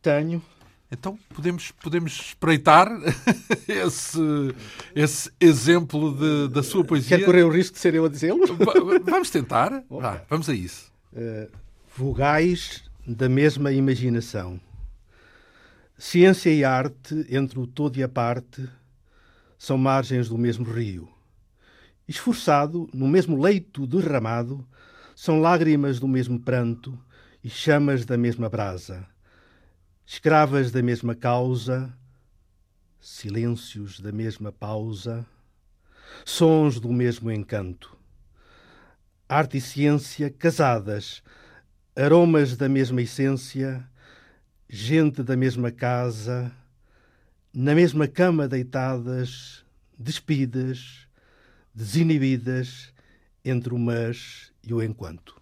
[0.00, 0.42] tenho.
[0.92, 2.88] Então podemos, podemos espreitar
[3.68, 4.18] esse,
[4.94, 7.18] esse exemplo de, da sua poesia.
[7.18, 8.40] Quer correr o risco de ser eu a dizê-lo?
[9.04, 9.84] Vamos tentar.
[9.88, 10.90] Vá, vamos a isso.
[11.12, 11.48] Uh,
[11.96, 14.60] vogais da mesma imaginação
[16.02, 18.66] Ciência e arte, entre o todo e a parte,
[19.58, 21.12] são margens do mesmo rio.
[22.08, 24.66] Esforçado, no mesmo leito derramado,
[25.14, 26.98] são lágrimas do mesmo pranto
[27.44, 29.06] e chamas da mesma brasa.
[30.06, 31.94] Escravas da mesma causa,
[32.98, 35.26] silêncios da mesma pausa,
[36.24, 37.94] sons do mesmo encanto.
[39.28, 41.22] Arte e ciência casadas,
[41.94, 43.86] aromas da mesma essência,
[44.72, 46.52] gente da mesma casa,
[47.52, 49.64] na mesma cama deitadas,
[49.98, 51.08] despidas,
[51.74, 52.94] desinibidas,
[53.44, 55.40] entre o mas e o enquanto.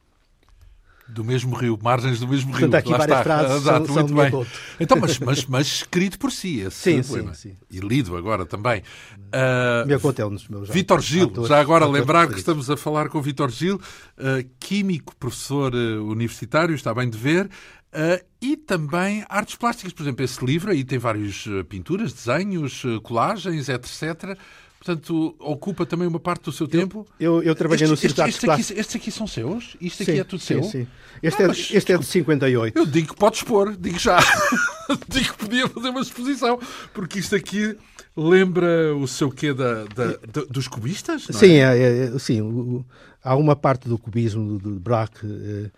[1.06, 2.68] Do mesmo rio, margens do mesmo rio.
[2.68, 3.24] Portanto, aqui Lá várias está.
[3.24, 4.46] frases Exato, são, muito são bem.
[4.78, 7.32] Então, mas, mas, mas escrito por si, esse sim, poema.
[7.32, 7.56] Sim, sim.
[7.70, 8.82] E lido agora também.
[9.18, 12.68] Uh, Meu conto é um dos meus Vitor Gil, atores, já agora lembrar que estamos
[12.68, 17.48] a falar com Vitor Gil, uh, químico, professor uh, universitário, está bem de ver.
[17.88, 22.84] Uh, e também artes plásticas, por exemplo, esse livro aí tem várias uh, pinturas, desenhos,
[22.84, 24.36] uh, colagens, etc.
[24.78, 27.06] Portanto, ocupa também uma parte do seu tempo.
[27.18, 29.76] Eu, eu trabalhei este, no Circuito este, este aqui, Estes aqui são seus?
[29.80, 30.62] Isto aqui sim, é tudo sim, seu?
[30.64, 30.86] Sim,
[31.22, 32.78] este, ah, é, mas, este é de 58.
[32.78, 34.18] Eu digo que podes pôr, digo já.
[35.08, 36.60] digo que podia fazer uma exposição,
[36.94, 37.76] porque isto aqui
[38.16, 41.26] lembra o seu quê da, da, da dos cubistas?
[41.30, 41.78] Sim, é?
[41.78, 42.84] É, é, sim o,
[43.22, 45.70] há uma parte do cubismo do, do Braque uh,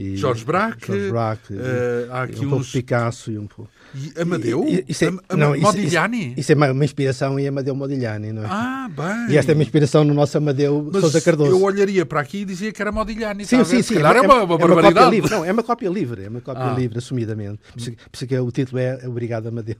[0.00, 2.50] e Jorge Braque, Jorge Braque uh, um uns...
[2.50, 4.64] pouco Picasso e um pouco e Amadeu?
[4.68, 6.32] E, isso é, Am não, Modigliani?
[6.36, 8.46] Isso, isso, é uma inspiração em Amadeu Modigliani, não é?
[8.48, 9.34] Ah, bem.
[9.34, 11.50] E esta é uma inspiração no nosso Amadeu Mas Sousa Cardoso.
[11.50, 13.44] Eu olharia para aqui e dizia que era Modigliani.
[13.44, 13.94] Sim, sim, sim.
[13.94, 14.88] Calhar é, é, uma, uma é.
[14.88, 15.30] Uma livre.
[15.30, 16.74] Não, é uma cópia livre, é uma cópia ah.
[16.74, 17.60] livre, assumidamente.
[17.72, 19.76] Por isso que o título é Obrigado Amadeu.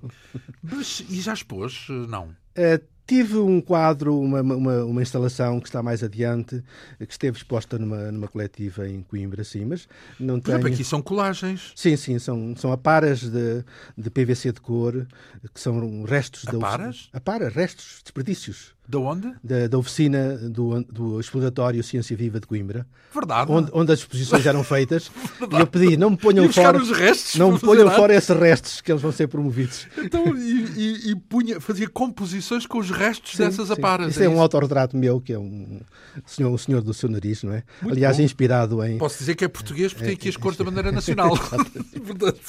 [0.63, 1.87] Mas, e já expôs?
[2.09, 2.29] Não.
[2.57, 6.63] Uh, Tive um quadro, uma, uma, uma, instalação que está mais adiante,
[6.99, 9.89] que esteve exposta numa, numa coletiva em Coimbra, sim, mas
[10.21, 10.55] não tem.
[10.55, 11.73] aqui são colagens.
[11.75, 13.65] Sim, sim, são, são aparas de,
[13.97, 15.07] de PVC de cor,
[15.55, 16.61] que são restos aparas?
[16.61, 16.69] da.
[16.69, 17.09] Aparas?
[17.15, 18.78] Aparas, restos, desperdícios.
[18.89, 19.31] Da onde?
[19.45, 22.87] Da, da oficina do, do Exploratório Ciência Viva de Coimbra.
[23.13, 23.53] Verdade.
[23.53, 25.11] Onde, onde as exposições eram feitas.
[25.53, 26.79] e eu pedi, não me ponham fora.
[26.79, 29.87] Os restos não me ponham fora esses restos que eles vão ser promovidos.
[29.99, 34.13] Então, e, e, e punha, fazia composições com os restos sim, dessas aparas.
[34.13, 35.81] Isso é, é um autorretrato meu, que é um
[36.25, 37.65] senhor, um senhor do seu nariz, não é?
[37.83, 38.23] Muito Aliás, bom.
[38.23, 38.97] inspirado em.
[38.97, 41.37] Posso dizer que é português porque é, tem aqui as cores da bandeira nacional.
[42.07, 42.41] Portanto,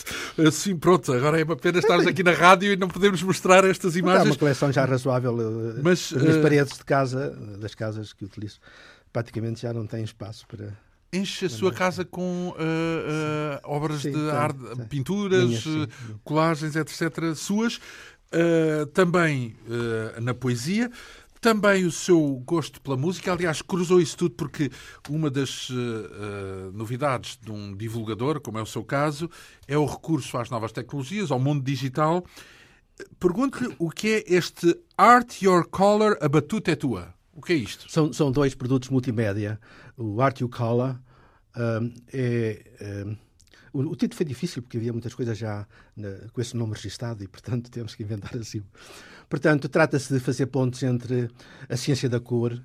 [0.47, 3.97] assim, pronto, agora é uma pena estarmos aqui na rádio e não podemos mostrar estas
[3.97, 4.25] imagens.
[4.25, 5.37] É uma coleção já razoável.
[5.39, 6.41] Eh, Mas as uh...
[6.41, 8.59] paredes de casa, das casas que utilizo,
[9.11, 10.77] praticamente já não têm espaço para.
[11.11, 12.55] Enche a sua casa com uh, uh,
[13.63, 14.59] obras sim, de arte,
[14.89, 15.87] pinturas, Minhas, sim,
[16.23, 17.33] colagens, etc.
[17.35, 17.79] suas.
[18.93, 19.55] também
[20.21, 20.91] na poesia.
[21.41, 24.69] Também o seu gosto pela música, aliás, cruzou isso tudo porque
[25.07, 29.29] uma das uh, novidades de um divulgador, como é o seu caso,
[29.65, 32.25] é o recurso às novas tecnologias, ao mundo digital
[33.19, 37.13] Pergunto-lhe o que é este Art Your Color, a batuta é tua.
[37.33, 37.89] O que é isto?
[37.89, 39.59] São, são dois produtos multimédia.
[39.97, 40.99] O Art Your Color
[41.55, 43.05] um, é.
[43.05, 43.17] Um,
[43.71, 47.27] o, título foi difícil porque havia muitas coisas já na, com esse nome registado e,
[47.27, 48.63] portanto, temos que inventar assim.
[49.29, 51.29] Portanto, trata-se de fazer pontos entre
[51.67, 52.59] a ciência da cor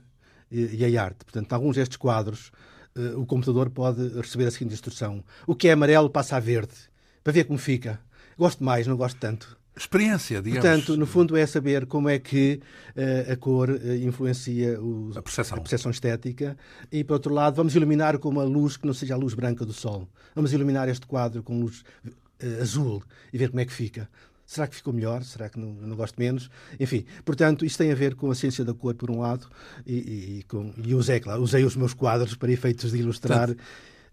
[0.51, 1.25] e, e a arte.
[1.25, 2.51] Portanto, alguns destes quadros,
[2.97, 6.75] uh, o computador pode receber a seguinte instrução: o que é amarelo passa a verde,
[7.23, 8.01] para ver como fica.
[8.37, 10.65] Gosto mais, não gosto tanto experiência, digamos.
[10.65, 12.61] Portanto, no fundo é saber como é que
[12.97, 15.59] uh, a cor uh, influencia os, a, percepção.
[15.59, 16.57] a percepção estética
[16.93, 19.65] e, por outro lado, vamos iluminar com uma luz que não seja a luz branca
[19.65, 20.09] do sol.
[20.35, 23.03] Vamos iluminar este quadro com luz uh, azul
[23.33, 24.09] e ver como é que fica.
[24.47, 25.25] Será que ficou melhor?
[25.25, 26.51] Será que não, não, gosto menos?
[26.79, 29.49] Enfim, portanto, isto tem a ver com a ciência da cor, por um lado,
[29.87, 33.49] e, e, e, com, e usei, claro, usei os meus quadros para efeitos de ilustrar
[33.49, 33.65] portanto,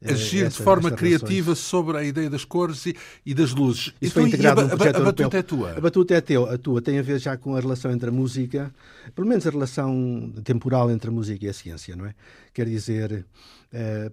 [0.03, 2.95] agir essa, de forma criativa sobre a ideia das cores e,
[3.25, 3.93] e das luzes.
[4.01, 5.71] Isso foi integrado a, no projeto a, a batuta é tua?
[5.77, 6.81] A batuta é teu, a tua.
[6.81, 8.73] Tem a ver já com a relação entre a música,
[9.13, 12.15] pelo menos a relação temporal entre a música e a ciência, não é?
[12.53, 13.25] Quer dizer,
[13.71, 14.11] eh, é,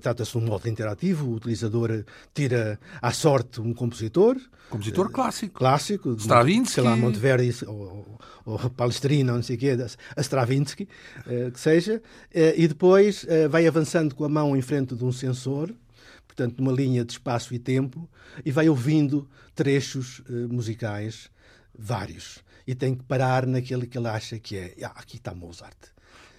[0.00, 4.36] trata-se de um modo interativo, o utilizador tira à sorte um compositor.
[4.68, 5.54] Compositor eh, clássico.
[5.54, 6.12] Clássico.
[6.14, 6.74] Stravinsky.
[6.74, 9.76] Sei lá, Monteverdi ou, ou Palestrina, não sei o quê,
[10.16, 10.88] a Stravinsky,
[11.26, 12.02] eh, que seja.
[12.32, 15.74] Eh, e depois vai avançando com a mão em frente de um sensor,
[16.26, 18.08] portanto, numa linha de espaço e tempo,
[18.44, 21.30] e vai ouvindo trechos musicais
[21.76, 22.44] vários.
[22.66, 24.74] E tem que parar naquele que ele acha que é.
[24.82, 25.97] Ah, aqui está Mozart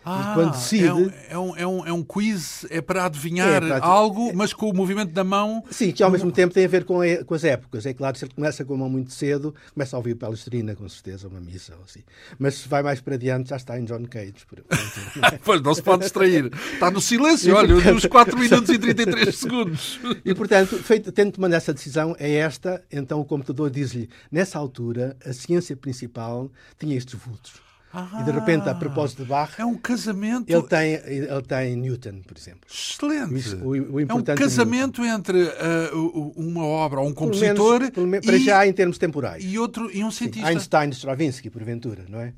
[0.10, 0.86] ah, quando decide.
[0.86, 3.86] É um, é, um, é, um, é um quiz, é para adivinhar é para...
[3.86, 5.64] algo, mas com o movimento da mão.
[5.70, 7.86] Sim, que ao mesmo tempo tem a ver com, a, com as épocas.
[7.86, 10.88] É claro, se ele começa com a mão muito cedo, começa a ouvir Palestrina, com
[10.90, 12.02] certeza, uma missa ou assim.
[12.38, 14.34] Mas se vai mais para diante, já está em John Cage.
[14.48, 14.64] Por...
[15.46, 16.52] pois não se pode distrair.
[16.74, 20.00] Está no silêncio, olha, nos 4 minutos e 33 segundos.
[20.26, 25.16] E portanto, feito, tendo tomado essa decisão, é esta, então o computador diz-lhe, nessa altura,
[25.26, 27.69] a ciência principal tinha estes vultos.
[27.92, 30.52] Ah, e de repente, a propósito de Bach, é um casamento.
[30.52, 32.62] Ele tem, ele tem Newton, por exemplo.
[32.70, 33.56] Excelente.
[33.56, 37.80] O, o é um casamento entre uh, uma obra, um compositor.
[37.98, 39.44] Menos, para já, em termos temporais.
[39.44, 40.48] E, outro, e um cientista.
[40.48, 42.34] Sim, Einstein, Stravinsky, porventura, não é?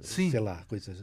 [0.00, 0.30] Sim.
[0.30, 0.98] Sei lá, coisas.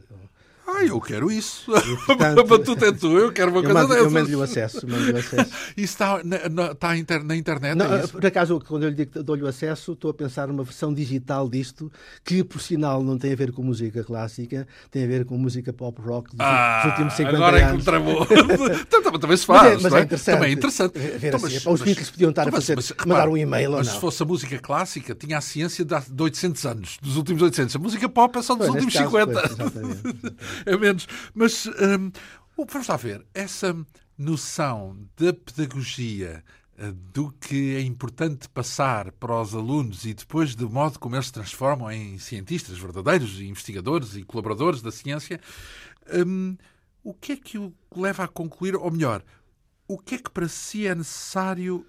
[0.67, 1.71] Ah, eu quero isso.
[2.05, 4.03] Portanto, Batuta é tu, eu quero uma coisa dessas.
[4.03, 4.87] Eu mando-lhe o acesso.
[4.87, 5.51] Mando acesso.
[5.75, 7.75] Isso está na, na, está na internet?
[7.75, 10.63] Não, é por acaso, quando eu lhe digo dou-lhe o acesso, estou a pensar numa
[10.63, 11.91] versão digital disto,
[12.23, 15.73] que por sinal não tem a ver com música clássica, tem a ver com música
[15.73, 17.67] pop rock dos, ah, últimos 50 agora anos.
[17.67, 19.19] Agora é que me travou.
[19.19, 19.81] também se faz.
[19.81, 20.35] Mas é, mas é, é interessante.
[20.35, 20.99] Também é interessante.
[20.99, 23.79] Ver então, assim, mas, os Beatles podiam estar a fazer, mas, mandar um e-mail mas
[23.79, 23.93] ou não.
[23.93, 27.75] se fosse a música clássica, tinha a ciência de, de 800 anos, dos últimos 800.
[27.75, 29.31] A música pop é só dos últimos caso, 50.
[29.33, 30.33] Pois,
[30.65, 31.07] é menos.
[31.33, 32.11] Mas um,
[32.65, 33.75] vamos lá ver, essa
[34.17, 36.43] noção da pedagogia,
[36.77, 41.27] eh, do que é importante passar para os alunos e depois do modo como eles
[41.27, 45.39] se transformam em cientistas verdadeiros, investigadores e colaboradores da ciência,
[46.25, 46.55] um,
[47.03, 49.23] o que é que o leva a concluir, ou melhor,
[49.87, 51.85] o que é que para si é necessário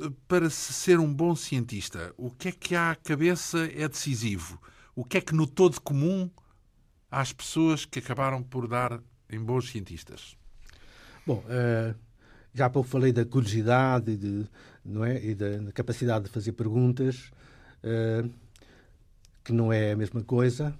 [0.00, 2.12] eh, para se ser um bom cientista?
[2.16, 4.60] O que é que à cabeça é decisivo?
[4.94, 6.30] O que é que no todo comum
[7.10, 9.00] às pessoas que acabaram por dar
[9.30, 10.36] em bons cientistas?
[11.26, 11.94] Bom, uh,
[12.54, 14.46] já há pouco falei da curiosidade e, de,
[14.84, 15.22] não é?
[15.24, 17.30] e da, da capacidade de fazer perguntas,
[17.82, 18.30] uh,
[19.44, 20.74] que não é a mesma coisa.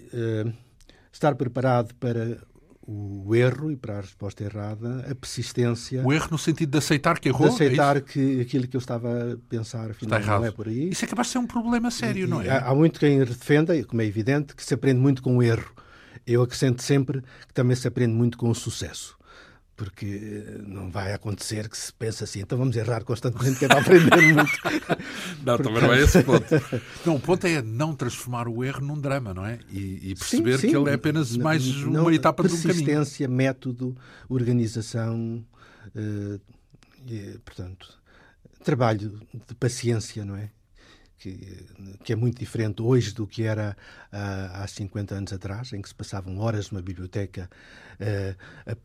[0.00, 0.52] Uh,
[1.12, 2.40] estar preparado para
[2.90, 6.02] o erro e para a resposta errada, a persistência.
[6.06, 7.46] O erro no sentido de aceitar que errou?
[7.46, 10.88] De aceitar é que aquilo que eu estava a pensar afinal não é por aí.
[10.88, 12.48] Isso é capaz de ser um problema sério, e, não é?
[12.48, 15.70] Há, há muito quem defenda, como é evidente, que se aprende muito com o erro.
[16.26, 19.17] Eu acrescento sempre que também se aprende muito com o sucesso
[19.78, 23.68] porque eh, não vai acontecer que se pense assim, então vamos errar constantemente que é
[23.68, 24.52] para aprender muito.
[25.46, 26.46] não, também não é esse o ponto.
[27.06, 29.60] Não, o ponto é não transformar o erro num drama, não é?
[29.70, 30.68] E, e perceber sim, sim.
[30.70, 32.74] que ele é apenas mais não, uma etapa de um caminho.
[32.74, 33.96] Persistência, método,
[34.28, 35.44] organização,
[35.94, 36.40] uh,
[37.06, 37.96] e, portanto,
[38.64, 40.50] trabalho de paciência, não é?
[41.18, 41.66] Que,
[42.04, 43.76] que, é muito diferente hoje do que era
[44.12, 47.48] uh, há 50 anos atrás, em que se passavam horas numa biblioteca
[48.00, 48.76] uh, a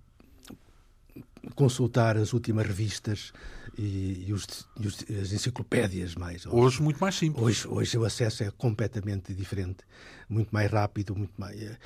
[1.55, 3.33] consultar as últimas revistas
[3.77, 6.45] e, e, os, e os, as enciclopédias mais.
[6.45, 7.43] Hoje, hoje, muito mais simples.
[7.43, 9.83] Hoje, hoje o acesso é completamente diferente,
[10.29, 11.77] muito mais rápido, muito mais uh,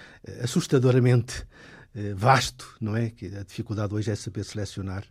[0.41, 1.41] assustadoramente
[1.95, 3.09] uh, vasto, não é?
[3.09, 5.05] Que a dificuldade hoje é saber selecionar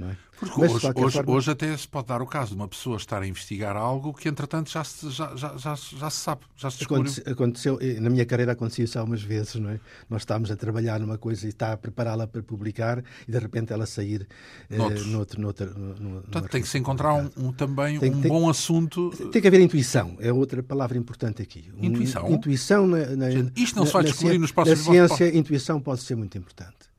[0.00, 0.16] é?
[0.38, 1.32] Porque Mas, hoje, hoje, forma...
[1.32, 4.28] hoje, até se pode dar o caso de uma pessoa estar a investigar algo que,
[4.28, 7.12] entretanto, já se, já, já, já, já se sabe, já se descobriu.
[7.26, 9.78] Aconteceu, na minha carreira acontecia isso algumas vezes, não é?
[10.10, 13.72] Nós estamos a trabalhar numa coisa e está a prepará-la para publicar e, de repente,
[13.72, 14.26] ela sair
[14.68, 15.06] eh, Noutros.
[15.06, 18.48] noutro, noutro, no, Portanto, tem que se encontrar um, um também tem, um tem, bom
[18.50, 19.10] assunto.
[19.30, 21.72] Tem que haver intuição, é outra palavra importante aqui.
[21.80, 22.28] Intuição?
[22.28, 26.02] intuição na, na, Isto não na, se vai descobrir nos próximos Na ciência, intuição pode
[26.02, 26.93] ser muito importante.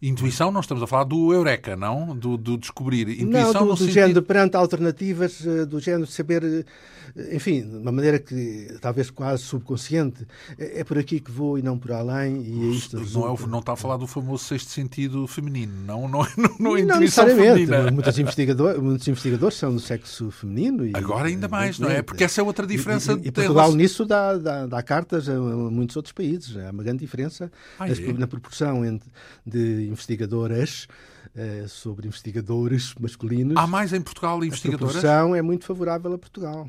[0.00, 2.16] Intuição, não estamos a falar do eureka, não?
[2.16, 3.20] Do, do descobrir.
[3.20, 3.94] Intuição não, do, do sentido...
[3.94, 9.10] género perante alternativas, eh, do género de saber, eh, enfim, de uma maneira que talvez
[9.10, 10.24] quase subconsciente,
[10.56, 13.46] é, é por aqui que vou e não por além, e é isto não, é,
[13.48, 17.26] não está a falar do famoso sexto sentido feminino, não, não, não, não é intuição
[17.26, 17.90] feminina.
[17.90, 20.86] Muitos investigadores, muitos investigadores são do sexo feminino.
[20.86, 22.02] E, Agora ainda mais, não é?
[22.02, 23.14] Porque essa é outra diferença.
[23.14, 26.56] E, e, e Portugal nisso dá, dá, dá, cartas a muitos outros países.
[26.56, 28.12] Há uma grande diferença ah, é?
[28.12, 29.10] na proporção entre,
[29.44, 30.86] de investigadoras
[31.34, 33.56] uh, sobre investigadores masculinos.
[33.56, 34.96] Há mais em Portugal investigadoras?
[34.96, 36.68] A proporção é muito favorável a Portugal.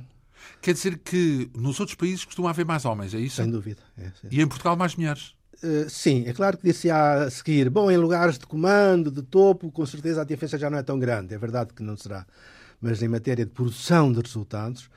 [0.61, 3.37] Quer dizer que nos outros países costuma haver mais homens, é isso?
[3.37, 3.81] Sem dúvida.
[3.97, 5.33] É, e em Portugal mais mulheres?
[5.61, 9.71] Uh, sim, é claro que disse a seguir, bom, em lugares de comando, de topo,
[9.71, 12.25] com certeza a diferença já não é tão grande, é verdade que não será.
[12.81, 14.89] Mas em matéria de produção de resultados,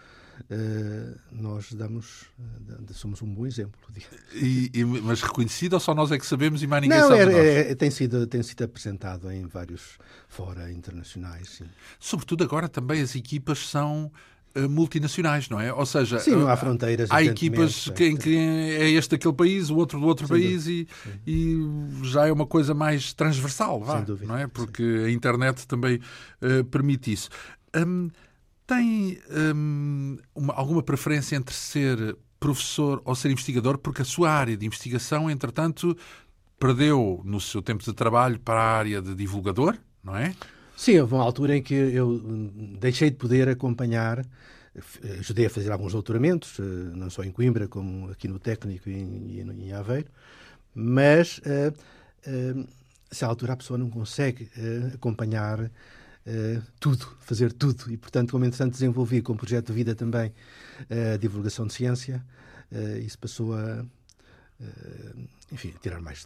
[1.31, 3.81] nós damos, uh, somos um bom exemplo.
[4.35, 7.35] E, e, mas reconhecido ou só nós é que sabemos e mais ninguém Não, sabe?
[7.35, 11.51] É, é, tem, sido, tem sido apresentado em vários fora internacionais.
[11.51, 11.65] Sim.
[12.01, 14.11] Sobretudo agora também as equipas são
[14.57, 15.73] uh, multinacionais, não é?
[15.73, 17.11] Ou seja, sim, não há fronteiras.
[17.11, 20.89] Há equipas que, em que é este daquele país, o outro do outro país e,
[21.27, 21.59] e,
[22.05, 24.47] já é uma coisa mais transversal, vá, dúvida, não é?
[24.47, 25.05] Porque sim.
[25.05, 26.01] a internet também
[26.71, 27.29] permite isso.
[27.77, 28.11] Um,
[28.67, 29.19] tem
[29.55, 33.79] hum, uma, alguma preferência entre ser professor ou ser investigador?
[33.79, 35.97] Porque a sua área de investigação, entretanto,
[36.59, 40.35] perdeu no seu tempo de trabalho para a área de divulgador, não é?
[40.77, 42.21] Sim, houve uma altura em que eu
[42.81, 44.25] deixei de poder acompanhar,
[45.19, 46.63] ajudei a fazer alguns doutoramentos, eh,
[46.97, 50.09] não só em Coimbra, como aqui no Técnico e em, Aveiro,
[50.75, 51.73] mas uh,
[52.27, 52.69] uh,
[53.21, 54.49] a altura a pessoa não consegue
[54.95, 55.71] acompanhar
[56.27, 57.91] uh, tudo, fazer tudo.
[57.91, 60.33] E, portanto, como entretanto desenvolvi com o projeto de vida também
[60.89, 62.25] eh, a divulgação de ciência,
[62.71, 63.85] uh, isso passou a.
[65.51, 66.25] Enfim, tirar mais.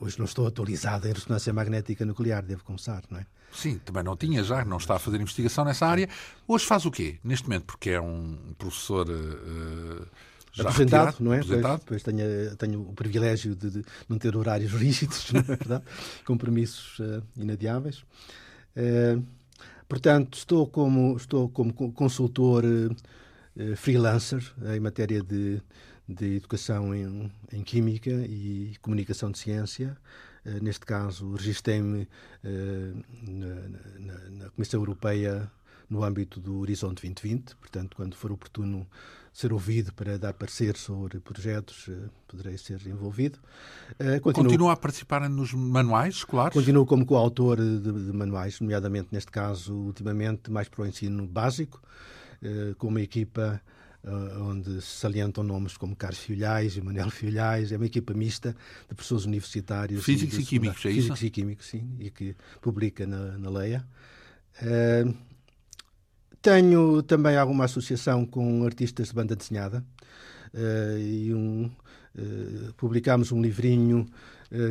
[0.00, 3.26] Hoje não estou atualizado em ressonância magnética nuclear, devo começar, não é?
[3.52, 6.08] Sim, também não tinha já, não está a fazer investigação nessa área.
[6.46, 7.64] Hoje faz o quê, neste momento?
[7.64, 9.06] Porque é um professor.
[10.52, 11.38] Já aposentado, retirado, não é?
[11.38, 11.82] Aposentado.
[11.86, 15.84] Pois, pois tenho, tenho, o privilégio de, de, não ter horários rígidos, não é verdade?
[16.24, 18.04] Compromissos uh, inadiáveis.
[18.76, 19.24] Uh,
[19.88, 24.42] portanto, estou como, estou como consultor uh, freelancer
[24.74, 25.60] em matéria de,
[26.08, 29.96] de educação em, em, Química e Comunicação de Ciência.
[30.62, 32.08] Neste caso, registrei-me
[32.42, 33.68] na,
[33.98, 35.52] na, na Comissão Europeia
[35.90, 38.86] no âmbito do Horizonte 2020, portanto, quando for oportuno
[39.32, 43.38] ser ouvido para dar parecer sobre projetos, eh, poderei ser envolvido.
[43.98, 46.54] Eh, continuo, Continua a participar nos manuais escolares?
[46.54, 51.80] Continuo como coautor de, de manuais, nomeadamente, neste caso, ultimamente, mais para o ensino básico,
[52.42, 53.60] eh, com uma equipa
[54.40, 58.56] onde se salientam nomes como Carlos Filhais e Manuel Filhais, é uma equipa mista
[58.88, 60.02] de professores universitários.
[60.02, 60.96] Físicos e, e químicos, é isso?
[61.00, 63.86] Físicos e químicos, sim, e que publica na, na Leia.
[64.62, 65.14] Uh,
[66.42, 69.84] tenho também alguma associação com artistas de banda desenhada
[70.54, 71.70] uh, e um,
[72.16, 74.06] uh, publicámos um livrinho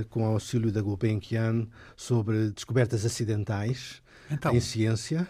[0.09, 1.65] com o auxílio da Gulbenkian,
[1.95, 4.53] sobre descobertas acidentais então.
[4.53, 5.25] em ciência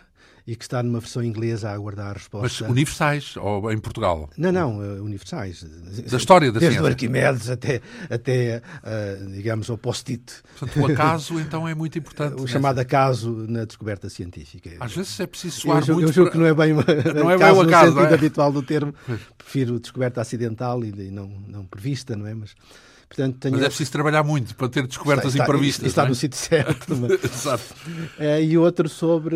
[0.50, 2.64] e que está numa versão inglesa a aguardar a resposta.
[2.64, 4.28] Mas universais, ou em Portugal?
[4.36, 5.64] Não, não, uh, universais.
[6.10, 6.82] Da história da Desde ciência?
[6.82, 10.24] Desde Arquimedes até, até uh, digamos, ao post-it.
[10.58, 12.34] Portanto, o acaso, então, é muito importante.
[12.42, 14.72] o chamado acaso na descoberta científica.
[14.80, 16.10] Às vezes é preciso soar eu, muito...
[16.10, 16.32] Eu julgo para...
[16.32, 16.74] que não é bem,
[17.14, 18.14] não é bem o acaso, no sentido é?
[18.16, 18.96] habitual do termo.
[19.38, 22.34] Prefiro descoberta acidental e não, não prevista, não é?
[22.34, 22.56] Mas...
[23.10, 23.56] Portanto, tenho...
[23.56, 25.88] Mas é preciso trabalhar muito para ter descobertas está, está, imprevistas.
[25.88, 26.08] Está, é?
[26.10, 26.94] no sítio certo.
[27.26, 27.76] Exato.
[28.20, 29.36] É, e outro sobre,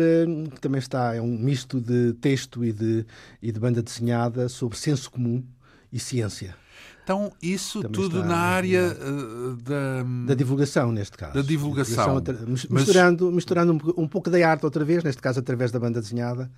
[0.54, 3.04] que também está, é um misto de texto e de,
[3.42, 5.44] e de banda desenhada sobre senso comum
[5.92, 6.54] e ciência.
[7.02, 10.02] Então, isso também tudo na área uh, da...
[10.28, 11.34] Da divulgação, neste caso.
[11.34, 12.20] Da divulgação.
[12.20, 13.34] divulgação misturando, Mas...
[13.34, 16.50] misturando um, um pouco da arte outra vez, neste caso através da banda desenhada,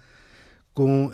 [0.76, 1.10] com, uh,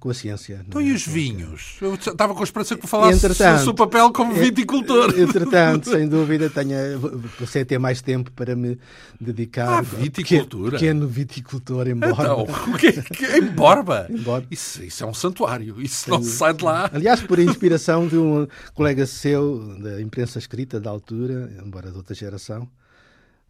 [0.00, 0.64] com a ciência.
[0.66, 0.86] Então, é?
[0.86, 1.76] e os vinhos?
[1.80, 5.16] Eu estava com a esperança que falasse o seu papel como viticultor.
[5.16, 8.76] Entretanto, sem dúvida, tenho, passei a ter mais tempo para me
[9.20, 10.72] dedicar à viticultura.
[10.72, 12.22] Pequeno, pequeno viticultor em Borba.
[12.24, 14.08] Então, o que, que, em Borba?
[14.10, 14.48] em Borba.
[14.50, 16.90] Isso, isso, é um santuário, isso não sai de lá.
[16.92, 22.16] Aliás, por inspiração de um colega seu da imprensa escrita da altura, embora de outra
[22.16, 22.68] geração,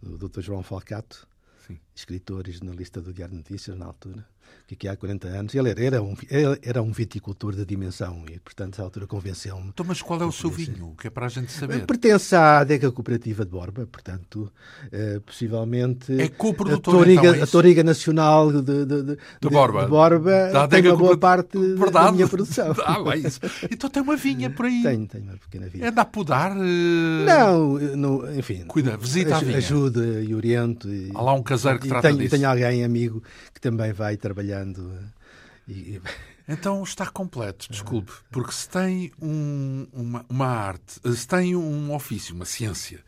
[0.03, 0.43] o Dr.
[0.43, 1.27] João Falcato,
[1.67, 1.79] Sim.
[1.95, 4.27] escritor e jornalista do Diário de Notícias na altura
[4.67, 6.15] que aqui há 40 anos, ele era, era, um,
[6.63, 9.69] era um viticultor de dimensão e, portanto, à altura convenceu-me.
[9.69, 10.95] Então, mas qual é o seu vinho?
[10.99, 11.85] Que é para a gente saber.
[11.87, 14.51] Pertence à adega cooperativa de Borba, portanto,
[14.91, 16.19] eh, possivelmente.
[16.19, 19.91] É coprodutor, a Toriga, então, é a Toriga Nacional de, de, de, de Borba, de
[19.91, 22.07] Borba da tem uma boa parte Verdade.
[22.07, 22.75] da minha produção.
[22.85, 23.41] Ah, bem, isso.
[23.71, 24.83] Então tem uma vinha por aí.
[24.83, 25.87] Tenho, tenho uma pequena vinha.
[25.87, 26.53] É de apodar?
[26.53, 27.25] Uh...
[27.25, 28.65] Não, não, enfim.
[28.67, 29.57] Cuida, visita a vinha.
[29.57, 30.89] Ajuda e oriento.
[30.89, 32.37] E, Há lá um caseiro que e trata tenho, disso.
[32.37, 33.23] tenho alguém, amigo,
[33.55, 34.93] que também vai trabalhando.
[35.69, 36.01] E...
[36.47, 42.35] Então está completo, desculpe, porque se tem um, uma, uma arte, se tem um ofício,
[42.35, 43.01] uma ciência,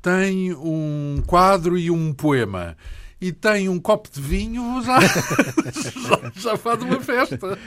[0.00, 2.76] tem um quadro e um poema
[3.20, 7.58] e tem um copo de vinho, já, já, já faz uma festa.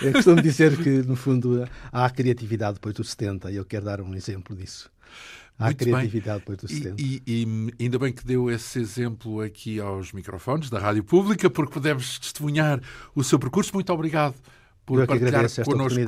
[0.00, 3.86] Eu costumo dizer que, no fundo, há a criatividade depois dos 70 e eu quero
[3.86, 4.88] dar um exemplo disso.
[5.58, 6.56] Há Muito criatividade bem.
[6.56, 7.02] depois 70.
[7.02, 11.50] E, e, e, ainda bem que deu esse exemplo aqui aos microfones da Rádio Pública,
[11.50, 12.80] porque podemos testemunhar
[13.14, 13.72] o seu percurso.
[13.74, 14.34] Muito obrigado
[14.86, 15.98] por eu partilhar esta connosco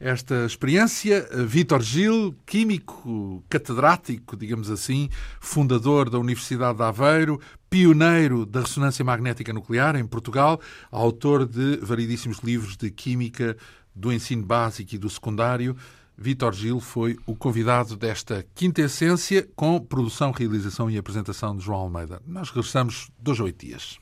[0.00, 1.28] esta experiência.
[1.46, 7.38] Vítor Gil, químico, catedrático, digamos assim, fundador da Universidade de Aveiro,
[7.68, 10.58] pioneiro da ressonância magnética nuclear em Portugal,
[10.90, 13.56] autor de variedíssimos livros de química
[13.94, 15.76] do ensino básico e do secundário.
[16.22, 21.80] Vítor Gil foi o convidado desta quinta essência com produção, realização e apresentação de João
[21.80, 22.20] Almeida.
[22.26, 23.98] Nós regressamos dois a oito dias.